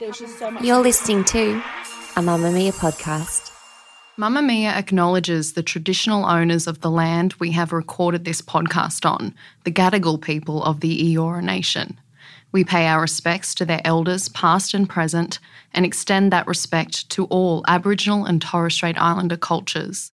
You're 0.00 0.82
listening 0.82 1.22
to 1.26 1.52
a 2.16 2.20
Mamamia 2.20 2.72
podcast. 2.72 3.52
Mamamia 4.18 4.72
acknowledges 4.72 5.52
the 5.52 5.62
traditional 5.62 6.24
owners 6.24 6.66
of 6.66 6.80
the 6.80 6.90
land 6.90 7.34
we 7.34 7.52
have 7.52 7.72
recorded 7.72 8.24
this 8.24 8.42
podcast 8.42 9.08
on, 9.08 9.32
the 9.62 9.70
Gadigal 9.70 10.20
people 10.20 10.64
of 10.64 10.80
the 10.80 11.14
Eora 11.14 11.44
Nation. 11.44 12.00
We 12.50 12.64
pay 12.64 12.88
our 12.88 13.02
respects 13.02 13.54
to 13.54 13.64
their 13.64 13.80
elders, 13.84 14.28
past 14.30 14.74
and 14.74 14.88
present, 14.88 15.38
and 15.72 15.86
extend 15.86 16.32
that 16.32 16.48
respect 16.48 17.08
to 17.10 17.26
all 17.26 17.64
Aboriginal 17.68 18.24
and 18.24 18.42
Torres 18.42 18.74
Strait 18.74 19.00
Islander 19.00 19.36
cultures. 19.36 20.10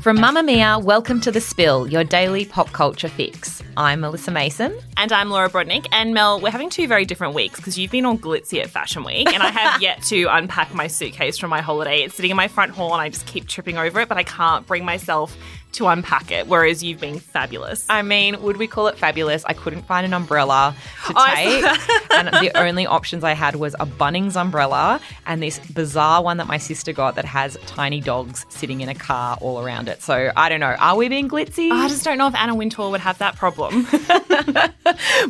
From 0.00 0.18
Mamamia, 0.18 0.80
welcome 0.80 1.20
to 1.22 1.32
The 1.32 1.40
Spill, 1.40 1.88
your 1.88 2.04
daily 2.04 2.44
pop 2.44 2.70
culture 2.72 3.08
fix. 3.08 3.59
I'm 3.80 4.00
Melissa 4.00 4.30
Mason. 4.30 4.78
And 4.98 5.10
I'm 5.10 5.30
Laura 5.30 5.48
Brodnik. 5.48 5.86
And 5.90 6.12
Mel, 6.12 6.38
we're 6.38 6.50
having 6.50 6.68
two 6.68 6.86
very 6.86 7.06
different 7.06 7.32
weeks 7.34 7.56
because 7.58 7.78
you've 7.78 7.90
been 7.90 8.04
on 8.04 8.18
Glitzy 8.18 8.60
at 8.60 8.68
Fashion 8.68 9.04
Week, 9.04 9.32
and 9.32 9.42
I 9.42 9.48
have 9.48 9.80
yet 9.82 10.02
to 10.02 10.26
unpack 10.26 10.74
my 10.74 10.86
suitcase 10.86 11.38
from 11.38 11.48
my 11.48 11.62
holiday. 11.62 12.02
It's 12.02 12.14
sitting 12.14 12.30
in 12.30 12.36
my 12.36 12.46
front 12.46 12.72
hall, 12.72 12.92
and 12.92 13.00
I 13.00 13.08
just 13.08 13.24
keep 13.24 13.48
tripping 13.48 13.78
over 13.78 14.00
it, 14.00 14.08
but 14.10 14.18
I 14.18 14.22
can't 14.22 14.66
bring 14.66 14.84
myself 14.84 15.34
to 15.72 15.86
unpack 15.86 16.30
it, 16.30 16.46
whereas 16.46 16.82
you've 16.82 17.00
been 17.00 17.18
fabulous. 17.18 17.86
I 17.88 18.02
mean, 18.02 18.40
would 18.42 18.56
we 18.56 18.66
call 18.66 18.86
it 18.88 18.98
fabulous? 18.98 19.44
I 19.44 19.52
couldn't 19.52 19.82
find 19.82 20.04
an 20.04 20.12
umbrella 20.12 20.74
to 21.06 21.12
Oh, 21.16 21.26
take. 21.34 22.10
and 22.10 22.28
the 22.28 22.50
only 22.58 22.86
options 22.86 23.22
I 23.24 23.32
had 23.32 23.56
was 23.56 23.74
a 23.78 23.86
Bunnings 23.86 24.36
umbrella 24.36 25.00
and 25.26 25.42
this 25.42 25.58
bizarre 25.58 26.22
one 26.22 26.38
that 26.38 26.46
my 26.46 26.58
sister 26.58 26.92
got 26.92 27.14
that 27.16 27.24
has 27.24 27.56
tiny 27.66 28.00
dogs 28.00 28.46
sitting 28.48 28.80
in 28.80 28.88
a 28.88 28.94
car 28.94 29.38
all 29.40 29.60
around 29.60 29.88
it. 29.88 30.02
So 30.02 30.32
I 30.36 30.48
don't 30.48 30.60
know. 30.60 30.74
Are 30.78 30.96
we 30.96 31.08
being 31.08 31.28
glitzy? 31.28 31.70
I 31.70 31.88
just 31.88 32.04
don't 32.04 32.18
know 32.18 32.26
if 32.26 32.34
Anna 32.34 32.54
Wintour 32.54 32.90
would 32.90 33.00
have 33.00 33.18
that 33.18 33.36
problem. 33.36 33.86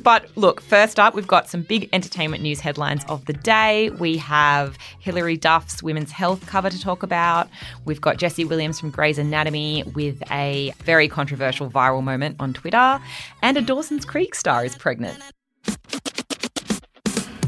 But 0.03 0.31
look, 0.37 0.61
first 0.61 0.99
up, 0.99 1.15
we've 1.15 1.27
got 1.27 1.49
some 1.49 1.63
big 1.63 1.89
entertainment 1.93 2.43
news 2.43 2.61
headlines 2.61 3.05
of 3.09 3.25
the 3.27 3.33
day. 3.33 3.91
We 3.91 4.17
have 4.19 4.79
Hilary 5.01 5.37
Duff's 5.37 5.83
women's 5.83 6.11
health 6.13 6.47
cover 6.47 6.71
to 6.71 6.81
talk 6.81 7.03
about. 7.03 7.49
We've 7.85 8.01
got 8.01 8.17
Jesse 8.17 8.45
Williams 8.45 8.81
from 8.81 8.91
Grey's 8.91 9.19
Anatomy 9.19 9.83
with 9.95 10.23
a 10.31 10.73
very 10.85 11.09
controversial 11.09 11.71
viral 11.71 12.03
moment 12.03 12.37
on 12.41 12.53
Twitter. 12.53 13.01
And 13.43 13.57
a 13.57 13.61
Dawson's 13.63 14.05
Creek 14.05 14.35
star 14.35 14.65
is 14.65 14.77
pregnant. 14.77 15.19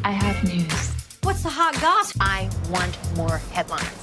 I 0.05 0.11
have 0.11 0.43
news. 0.45 0.91
What's 1.23 1.43
the 1.43 1.51
hot 1.51 1.75
goss? 1.81 2.13
I 2.21 2.51
want 2.71 2.99
more 3.17 3.39
headlines. 3.53 4.02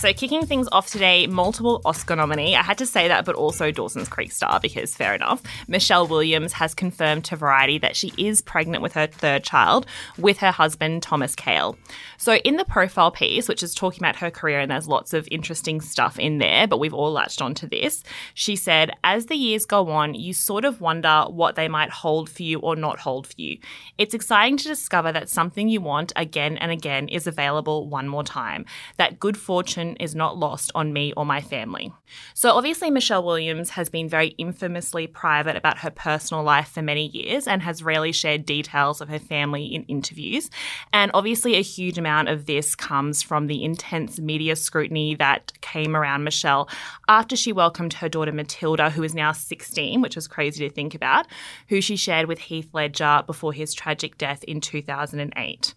So, 0.00 0.14
kicking 0.14 0.46
things 0.46 0.66
off 0.72 0.86
today, 0.86 1.26
multiple 1.26 1.82
Oscar 1.84 2.16
nominee. 2.16 2.56
I 2.56 2.62
had 2.62 2.78
to 2.78 2.86
say 2.86 3.08
that, 3.08 3.26
but 3.26 3.34
also 3.34 3.70
Dawson's 3.70 4.08
Creek 4.08 4.32
star, 4.32 4.58
because 4.58 4.94
fair 4.94 5.14
enough. 5.14 5.42
Michelle 5.68 6.06
Williams 6.06 6.54
has 6.54 6.72
confirmed 6.72 7.26
to 7.26 7.36
Variety 7.36 7.76
that 7.76 7.96
she 7.96 8.10
is 8.16 8.40
pregnant 8.40 8.82
with 8.82 8.94
her 8.94 9.06
third 9.06 9.44
child 9.44 9.84
with 10.16 10.38
her 10.38 10.52
husband, 10.52 11.02
Thomas 11.02 11.34
Kail. 11.34 11.76
So, 12.16 12.36
in 12.36 12.56
the 12.56 12.64
profile 12.64 13.10
piece, 13.10 13.46
which 13.46 13.62
is 13.62 13.74
talking 13.74 14.00
about 14.00 14.16
her 14.16 14.30
career, 14.30 14.60
and 14.60 14.70
there's 14.70 14.88
lots 14.88 15.12
of 15.12 15.28
interesting 15.30 15.82
stuff 15.82 16.18
in 16.18 16.38
there, 16.38 16.66
but 16.66 16.80
we've 16.80 16.94
all 16.94 17.12
latched 17.12 17.42
onto 17.42 17.68
this, 17.68 18.02
she 18.32 18.56
said, 18.56 18.92
As 19.04 19.26
the 19.26 19.36
years 19.36 19.66
go 19.66 19.90
on, 19.90 20.14
you 20.14 20.32
sort 20.32 20.64
of 20.64 20.80
wonder 20.80 21.24
what 21.28 21.56
they 21.56 21.68
might 21.68 21.90
hold 21.90 22.30
for 22.30 22.42
you 22.42 22.58
or 22.60 22.74
not 22.74 23.00
hold 23.00 23.26
for 23.26 23.34
you. 23.36 23.58
It's 23.98 24.14
exciting 24.14 24.56
to 24.56 24.68
discover 24.68 25.12
that 25.12 25.28
something 25.28 25.68
you 25.68 25.82
want 25.82 26.10
again 26.16 26.56
and 26.56 26.72
again 26.72 27.06
is 27.08 27.26
available 27.26 27.86
one 27.86 28.08
more 28.08 28.24
time, 28.24 28.64
that 28.96 29.20
good 29.20 29.36
fortune 29.36 29.89
is 29.96 30.14
not 30.14 30.38
lost 30.38 30.70
on 30.74 30.92
me 30.92 31.12
or 31.16 31.24
my 31.24 31.40
family. 31.40 31.92
So, 32.34 32.52
obviously, 32.52 32.90
Michelle 32.90 33.24
Williams 33.24 33.70
has 33.70 33.88
been 33.88 34.08
very 34.08 34.28
infamously 34.38 35.06
private 35.06 35.56
about 35.56 35.78
her 35.78 35.90
personal 35.90 36.42
life 36.42 36.68
for 36.68 36.82
many 36.82 37.06
years 37.08 37.46
and 37.46 37.62
has 37.62 37.82
rarely 37.82 38.12
shared 38.12 38.44
details 38.44 39.00
of 39.00 39.08
her 39.08 39.18
family 39.18 39.66
in 39.66 39.84
interviews. 39.84 40.50
And 40.92 41.10
obviously, 41.14 41.56
a 41.56 41.62
huge 41.62 41.98
amount 41.98 42.28
of 42.28 42.46
this 42.46 42.74
comes 42.74 43.22
from 43.22 43.46
the 43.46 43.64
intense 43.64 44.18
media 44.18 44.56
scrutiny 44.56 45.14
that 45.16 45.52
came 45.60 45.96
around 45.96 46.24
Michelle 46.24 46.68
after 47.08 47.36
she 47.36 47.52
welcomed 47.52 47.94
her 47.94 48.08
daughter 48.08 48.32
Matilda, 48.32 48.90
who 48.90 49.02
is 49.02 49.14
now 49.14 49.32
16, 49.32 50.00
which 50.00 50.16
is 50.16 50.28
crazy 50.28 50.68
to 50.68 50.74
think 50.74 50.94
about, 50.94 51.26
who 51.68 51.80
she 51.80 51.96
shared 51.96 52.26
with 52.26 52.38
Heath 52.38 52.68
Ledger 52.72 53.22
before 53.26 53.52
his 53.52 53.74
tragic 53.74 54.18
death 54.18 54.44
in 54.44 54.60
2008. 54.60 55.74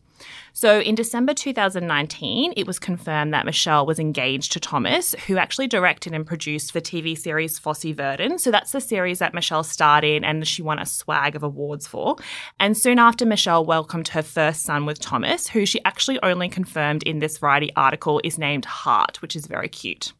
So 0.53 0.79
in 0.79 0.95
December 0.95 1.33
2019, 1.33 2.53
it 2.55 2.67
was 2.67 2.79
confirmed 2.79 3.33
that 3.33 3.45
Michelle 3.45 3.85
was 3.85 3.99
engaged 3.99 4.51
to 4.53 4.59
Thomas, 4.59 5.15
who 5.27 5.37
actually 5.37 5.67
directed 5.67 6.13
and 6.13 6.25
produced 6.25 6.73
the 6.73 6.81
TV 6.81 7.17
series 7.17 7.57
Fosse 7.57 7.83
Verdon. 7.83 8.37
So 8.37 8.51
that's 8.51 8.71
the 8.71 8.81
series 8.81 9.19
that 9.19 9.33
Michelle 9.33 9.63
starred 9.63 10.03
in 10.03 10.23
and 10.23 10.47
she 10.47 10.61
won 10.61 10.79
a 10.79 10.85
swag 10.85 11.35
of 11.35 11.43
awards 11.43 11.87
for. 11.87 12.17
And 12.59 12.77
soon 12.77 12.99
after, 12.99 13.25
Michelle 13.25 13.65
welcomed 13.65 14.09
her 14.09 14.21
first 14.21 14.63
son 14.63 14.85
with 14.85 14.99
Thomas, 14.99 15.47
who 15.47 15.65
she 15.65 15.83
actually 15.85 16.21
only 16.21 16.49
confirmed 16.49 17.03
in 17.03 17.19
this 17.19 17.37
Variety 17.37 17.71
article 17.75 18.21
is 18.23 18.37
named 18.37 18.65
Hart, 18.65 19.21
which 19.21 19.35
is 19.35 19.47
very 19.47 19.69
cute. 19.69 20.13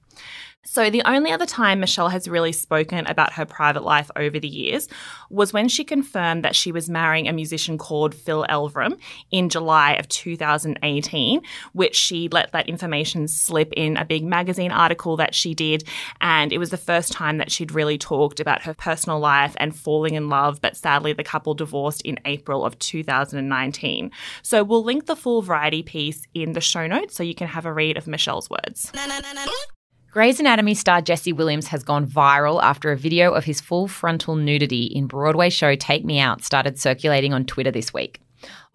So, 0.66 0.90
the 0.90 1.04
only 1.06 1.32
other 1.32 1.46
time 1.46 1.82
Michelle 1.82 2.08
has 2.08 2.26
really 2.26 2.54
spoken 2.54 3.06
about 3.08 3.34
her 3.34 3.46
private 3.46 3.84
life 3.84 4.10
over 4.16 4.40
the 4.40 4.48
years 4.48 4.88
was 5.30 5.52
when 5.52 5.68
she 5.68 5.84
confirmed 5.84 6.46
that 6.46 6.56
she 6.56 6.72
was 6.72 6.90
marrying 6.90 7.28
a 7.28 7.34
musician 7.34 7.78
called 7.78 8.16
Phil 8.16 8.46
Elverum 8.50 8.98
in 9.30 9.50
July 9.50 9.94
of 9.96 10.08
2018, 10.08 11.42
which 11.74 11.96
she 11.96 12.30
let 12.30 12.54
that 12.54 12.70
information 12.70 13.28
slip 13.28 13.74
in 13.74 13.98
a 13.98 14.06
big 14.06 14.24
magazine 14.24 14.72
article 14.72 15.18
that 15.18 15.36
she 15.36 15.54
did. 15.54 15.84
And 16.22 16.54
it 16.54 16.60
was 16.60 16.70
the 16.70 16.78
first 16.78 17.12
time 17.12 17.40
that 17.40 17.52
she'd 17.52 17.74
really 17.74 17.98
talked 17.98 18.40
about 18.40 18.62
her 18.64 18.74
personal 18.74 19.20
life 19.20 19.56
and 19.58 19.76
falling 19.76 20.14
in 20.14 20.30
love. 20.30 20.62
But 20.62 20.78
sadly, 20.78 21.12
the 21.12 21.26
couple 21.26 21.56
divorced 21.56 22.02
in 22.04 22.20
April 22.24 22.64
of 22.64 22.80
2019. 22.80 24.12
So, 24.44 24.64
we'll 24.64 24.86
link 24.86 25.08
the 25.08 25.18
full 25.18 25.42
variety 25.42 25.84
piece 25.84 26.26
in 26.34 26.54
the 26.54 26.62
show 26.62 26.88
notes 26.88 27.16
so 27.16 27.22
you 27.22 27.36
can 27.36 27.48
have 27.48 27.66
a 27.66 27.74
read 27.74 27.98
of 27.98 28.08
Michelle's 28.08 28.50
words. 28.50 28.92
Grey's 30.14 30.40
Anatomy 30.40 30.76
star 30.76 31.02
Jesse 31.02 31.34
Williams 31.34 31.70
has 31.70 31.84
gone 31.84 32.06
viral 32.06 32.62
after 32.62 32.92
a 32.92 32.96
video 32.96 33.34
of 33.34 33.46
his 33.46 33.60
full 33.60 33.88
frontal 33.88 34.36
nudity 34.36 34.84
in 34.84 35.08
Broadway 35.08 35.50
show 35.50 35.74
Take 35.74 36.06
Me 36.06 36.20
Out 36.20 36.44
started 36.44 36.78
circulating 36.80 37.34
on 37.34 37.46
Twitter 37.46 37.72
this 37.72 37.96
week. 37.96 38.22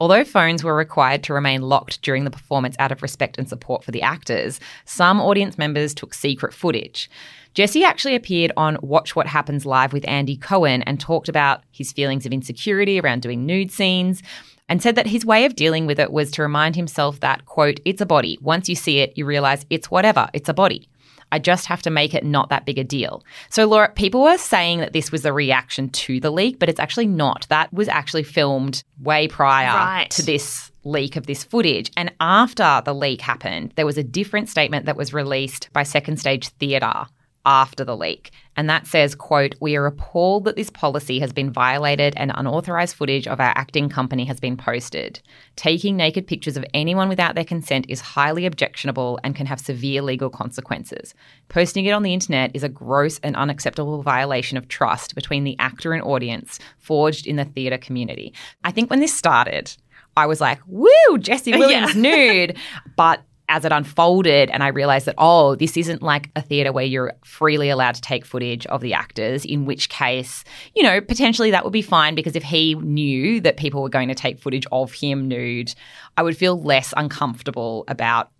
Although 0.00 0.24
phones 0.24 0.64
were 0.64 0.74
required 0.74 1.22
to 1.22 1.32
remain 1.32 1.62
locked 1.62 2.02
during 2.02 2.24
the 2.24 2.32
performance 2.32 2.74
out 2.80 2.90
of 2.90 3.02
respect 3.02 3.38
and 3.38 3.48
support 3.48 3.84
for 3.84 3.92
the 3.92 4.02
actors, 4.02 4.58
some 4.84 5.20
audience 5.20 5.56
members 5.56 5.94
took 5.94 6.12
secret 6.12 6.52
footage. 6.52 7.08
Jesse 7.54 7.84
actually 7.84 8.16
appeared 8.16 8.50
on 8.56 8.76
Watch 8.82 9.14
What 9.14 9.28
Happens 9.28 9.64
Live 9.64 9.92
with 9.92 10.08
Andy 10.08 10.36
Cohen 10.36 10.82
and 10.82 10.98
talked 10.98 11.28
about 11.28 11.62
his 11.70 11.92
feelings 11.92 12.26
of 12.26 12.32
insecurity 12.32 12.98
around 12.98 13.22
doing 13.22 13.46
nude 13.46 13.70
scenes 13.70 14.24
and 14.68 14.82
said 14.82 14.96
that 14.96 15.06
his 15.06 15.24
way 15.24 15.44
of 15.44 15.54
dealing 15.54 15.86
with 15.86 16.00
it 16.00 16.10
was 16.10 16.32
to 16.32 16.42
remind 16.42 16.74
himself 16.74 17.20
that, 17.20 17.44
quote, 17.46 17.78
it's 17.84 18.00
a 18.00 18.06
body. 18.06 18.40
Once 18.42 18.68
you 18.68 18.74
see 18.74 18.98
it, 18.98 19.16
you 19.16 19.24
realize 19.24 19.64
it's 19.70 19.88
whatever, 19.88 20.28
it's 20.32 20.48
a 20.48 20.54
body. 20.54 20.88
I 21.32 21.38
just 21.38 21.66
have 21.66 21.82
to 21.82 21.90
make 21.90 22.14
it 22.14 22.24
not 22.24 22.48
that 22.50 22.64
big 22.64 22.78
a 22.78 22.84
deal. 22.84 23.24
So, 23.50 23.66
Laura, 23.66 23.90
people 23.94 24.22
were 24.22 24.38
saying 24.38 24.80
that 24.80 24.92
this 24.92 25.12
was 25.12 25.24
a 25.24 25.32
reaction 25.32 25.88
to 25.90 26.20
the 26.20 26.30
leak, 26.30 26.58
but 26.58 26.68
it's 26.68 26.80
actually 26.80 27.06
not. 27.06 27.46
That 27.48 27.72
was 27.72 27.88
actually 27.88 28.22
filmed 28.22 28.82
way 29.02 29.28
prior 29.28 29.66
Right. 29.76 30.10
to 30.10 30.22
this 30.22 30.70
leak 30.84 31.16
of 31.16 31.26
this 31.26 31.44
footage. 31.44 31.90
And 31.96 32.12
after 32.20 32.80
the 32.84 32.94
leak 32.94 33.20
happened, 33.20 33.72
there 33.76 33.86
was 33.86 33.98
a 33.98 34.02
different 34.04 34.48
statement 34.48 34.86
that 34.86 34.96
was 34.96 35.12
released 35.12 35.68
by 35.72 35.82
Second 35.82 36.18
Stage 36.18 36.48
Theatre 36.48 37.06
after 37.48 37.82
the 37.82 37.96
leak. 37.96 38.30
And 38.56 38.68
that 38.68 38.86
says, 38.86 39.14
quote, 39.14 39.54
we 39.58 39.74
are 39.74 39.86
appalled 39.86 40.44
that 40.44 40.54
this 40.54 40.68
policy 40.68 41.18
has 41.20 41.32
been 41.32 41.50
violated 41.50 42.12
and 42.16 42.30
unauthorized 42.34 42.94
footage 42.94 43.26
of 43.26 43.40
our 43.40 43.52
acting 43.56 43.88
company 43.88 44.26
has 44.26 44.38
been 44.38 44.58
posted. 44.58 45.20
Taking 45.56 45.96
naked 45.96 46.26
pictures 46.26 46.58
of 46.58 46.64
anyone 46.74 47.08
without 47.08 47.34
their 47.34 47.46
consent 47.46 47.86
is 47.88 48.00
highly 48.00 48.44
objectionable 48.44 49.18
and 49.24 49.34
can 49.34 49.46
have 49.46 49.60
severe 49.60 50.02
legal 50.02 50.28
consequences. 50.28 51.14
Posting 51.48 51.86
it 51.86 51.92
on 51.92 52.02
the 52.02 52.12
internet 52.12 52.50
is 52.52 52.64
a 52.64 52.68
gross 52.68 53.18
and 53.22 53.34
unacceptable 53.34 54.02
violation 54.02 54.58
of 54.58 54.68
trust 54.68 55.14
between 55.14 55.44
the 55.44 55.56
actor 55.58 55.94
and 55.94 56.02
audience 56.02 56.58
forged 56.76 57.26
in 57.26 57.36
the 57.36 57.46
theatre 57.46 57.78
community. 57.78 58.34
I 58.62 58.72
think 58.72 58.90
when 58.90 59.00
this 59.00 59.14
started, 59.14 59.74
I 60.18 60.26
was 60.26 60.40
like, 60.40 60.60
woo, 60.66 61.18
Jesse 61.18 61.52
Williams 61.56 61.96
nude. 61.96 62.58
But 62.94 63.22
as 63.48 63.64
it 63.64 63.72
unfolded 63.72 64.50
and 64.50 64.62
I 64.62 64.68
realized 64.68 65.06
that, 65.06 65.14
oh, 65.18 65.54
this 65.54 65.76
isn't 65.76 66.02
like 66.02 66.30
a 66.36 66.42
theatre 66.42 66.72
where 66.72 66.84
you're 66.84 67.14
freely 67.24 67.70
allowed 67.70 67.94
to 67.94 68.00
take 68.00 68.24
footage 68.24 68.66
of 68.66 68.80
the 68.80 68.94
actors, 68.94 69.44
in 69.44 69.64
which 69.64 69.88
case, 69.88 70.44
you 70.74 70.82
know, 70.82 71.00
potentially 71.00 71.50
that 71.50 71.64
would 71.64 71.72
be 71.72 71.82
fine 71.82 72.14
because 72.14 72.36
if 72.36 72.42
he 72.42 72.74
knew 72.74 73.40
that 73.40 73.56
people 73.56 73.82
were 73.82 73.88
going 73.88 74.08
to 74.08 74.14
take 74.14 74.38
footage 74.38 74.66
of 74.70 74.92
him 74.92 75.28
nude, 75.28 75.74
I 76.16 76.22
would 76.22 76.36
feel 76.36 76.60
less 76.60 76.92
uncomfortable 76.96 77.84
about 77.88 78.30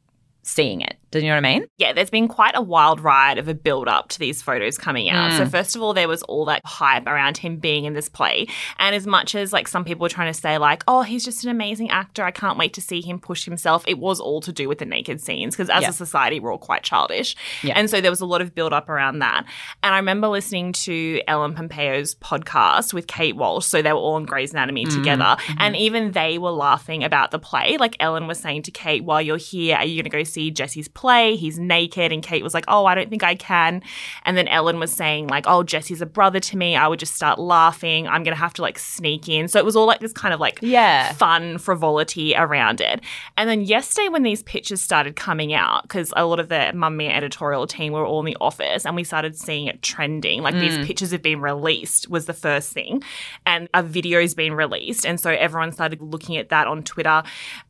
seeing 0.43 0.81
it. 0.81 0.97
Do 1.11 1.21
you 1.21 1.29
know 1.29 1.37
what 1.37 1.47
I 1.47 1.55
mean? 1.55 1.67
Yeah, 1.79 1.93
there's 1.95 2.11
been 2.11 2.29
quite 2.29 2.55
a 2.55 2.61
wild 2.61 3.01
ride 3.01 3.39
of 3.39 3.49
a 3.49 3.55
build 3.55 3.89
up 3.89 4.11
to 4.11 4.19
these 4.19 4.43
photos 4.43 4.77
coming 4.77 5.09
out. 5.09 5.33
Mm. 5.33 5.39
So 5.39 5.47
first 5.47 5.75
of 5.75 5.83
all, 5.83 5.95
there 5.95 6.09
was 6.09 6.23
all 6.25 6.45
that 6.47 6.61
hype 6.67 7.07
around 7.07 7.39
him 7.39 7.57
being 7.57 7.87
in 7.87 7.95
this 7.95 8.09
play. 8.09 8.47
And 8.79 8.95
as 8.95 9.07
much 9.07 9.35
as 9.35 9.53
like 9.53 9.69
some 9.69 9.85
people 9.85 10.03
were 10.03 10.11
trying 10.11 10.33
to 10.33 10.39
say 10.39 10.59
like, 10.59 10.85
"Oh, 10.87 11.03
he's 11.03 11.25
just 11.25 11.45
an 11.45 11.51
amazing 11.51 11.91
actor. 11.91 12.25
I 12.25 12.31
can't 12.31 12.59
wait 12.59 12.75
to 12.75 12.83
see 12.83 13.01
him 13.01 13.19
push 13.19 13.45
himself." 13.45 13.85
It 13.87 13.99
was 13.99 14.21
all 14.21 14.41
to 14.43 14.53
do 14.53 14.69
with 14.69 14.79
the 14.79 14.85
naked 14.85 15.21
scenes 15.21 15.57
because 15.57 15.71
as 15.71 15.83
yeah. 15.83 15.91
a 15.91 15.93
society 15.93 16.41
we're 16.41 16.53
all 16.53 16.59
quite 16.59 16.83
childish. 16.83 17.37
Yeah. 17.63 17.75
And 17.77 17.89
so 17.89 18.01
there 18.01 18.11
was 18.11 18.21
a 18.21 18.27
lot 18.27 18.43
of 18.43 18.55
build 18.55 18.75
up 18.75 18.91
around 18.91 19.21
that. 19.21 19.47
And 19.83 19.95
I 19.95 19.99
remember 19.99 20.29
listening 20.29 20.73
to 20.75 21.23
Ellen 21.27 21.55
Pompeo's 21.55 22.17
podcast 22.17 22.93
with 22.93 23.07
Kate 23.07 23.37
Walsh. 23.37 23.65
So 23.65 23.81
they 23.81 23.93
were 23.93 23.99
all 23.99 24.15
on 24.15 24.27
Grey's 24.27 24.53
Anatomy 24.53 24.85
mm. 24.85 24.95
together. 24.95 25.25
Mm-hmm. 25.25 25.61
And 25.61 25.77
even 25.77 26.13
they 26.13 26.37
were 26.37 26.51
laughing 26.51 27.03
about 27.03 27.31
the 27.31 27.39
play. 27.39 27.79
Like 27.79 27.97
Ellen 27.99 28.27
was 28.27 28.39
saying 28.39 28.65
to 28.65 28.71
Kate, 28.71 29.05
"While 29.05 29.23
you're 29.23 29.39
here, 29.39 29.77
are 29.77 29.87
you 29.87 29.97
going 30.03 30.11
to 30.11 30.19
go 30.19 30.25
see 30.25 30.51
Jesse's 30.51 30.89
play. 30.99 31.37
He's 31.37 31.61
naked. 31.61 32.11
And 32.13 32.25
Kate 32.25 32.43
was 32.43 32.55
like, 32.55 32.65
Oh, 32.67 32.85
I 32.87 32.97
don't 32.97 33.09
think 33.09 33.23
I 33.23 33.37
can. 33.37 33.83
And 34.25 34.37
then 34.37 34.49
Ellen 34.49 34.81
was 34.81 34.93
saying, 34.93 35.29
like, 35.29 35.45
Oh, 35.47 35.63
Jesse's 35.63 36.03
a 36.03 36.07
brother 36.07 36.41
to 36.41 36.57
me. 36.57 36.75
I 36.75 36.89
would 36.89 36.99
just 36.99 37.15
start 37.15 37.39
laughing. 37.39 38.09
I'm 38.09 38.25
going 38.25 38.35
to 38.35 38.41
have 38.41 38.53
to 38.55 38.63
like 38.63 38.81
sneak 38.81 39.29
in. 39.29 39.47
So 39.47 39.61
it 39.61 39.65
was 39.65 39.77
all 39.77 39.87
like 39.87 40.01
this 40.01 40.13
kind 40.13 40.35
of 40.35 40.41
like 40.41 40.59
yeah. 40.61 41.13
fun 41.13 41.59
frivolity 41.59 42.35
around 42.35 42.81
it. 42.81 43.01
And 43.37 43.49
then 43.49 43.61
yesterday, 43.61 44.09
when 44.09 44.25
these 44.25 44.43
pictures 44.43 44.83
started 44.83 45.15
coming 45.15 45.55
out, 45.55 45.83
because 45.83 46.13
a 46.17 46.27
lot 46.27 46.41
of 46.41 46.49
the 46.49 46.73
Mamamia 46.75 47.15
editorial 47.15 47.69
team 47.69 47.93
were 47.93 48.05
all 48.05 48.19
in 48.19 48.27
the 48.27 48.37
office 48.41 48.85
and 48.85 48.97
we 48.97 49.05
started 49.05 49.37
seeing 49.37 49.69
it 49.69 49.83
trending, 49.83 50.43
like 50.43 50.57
mm. 50.57 50.61
these 50.61 50.85
pictures 50.85 51.13
have 51.13 51.23
been 51.23 51.41
released, 51.41 52.11
was 52.11 52.27
the 52.27 52.35
first 52.35 52.73
thing. 52.73 53.05
And 53.47 53.69
a 53.73 53.85
video's 53.85 54.35
been 54.35 54.55
released. 54.55 55.07
And 55.07 55.21
so 55.21 55.31
everyone 55.31 55.71
started 55.71 56.03
looking 56.03 56.37
at 56.39 56.49
that 56.49 56.67
on 56.67 56.83
Twitter. 56.83 57.23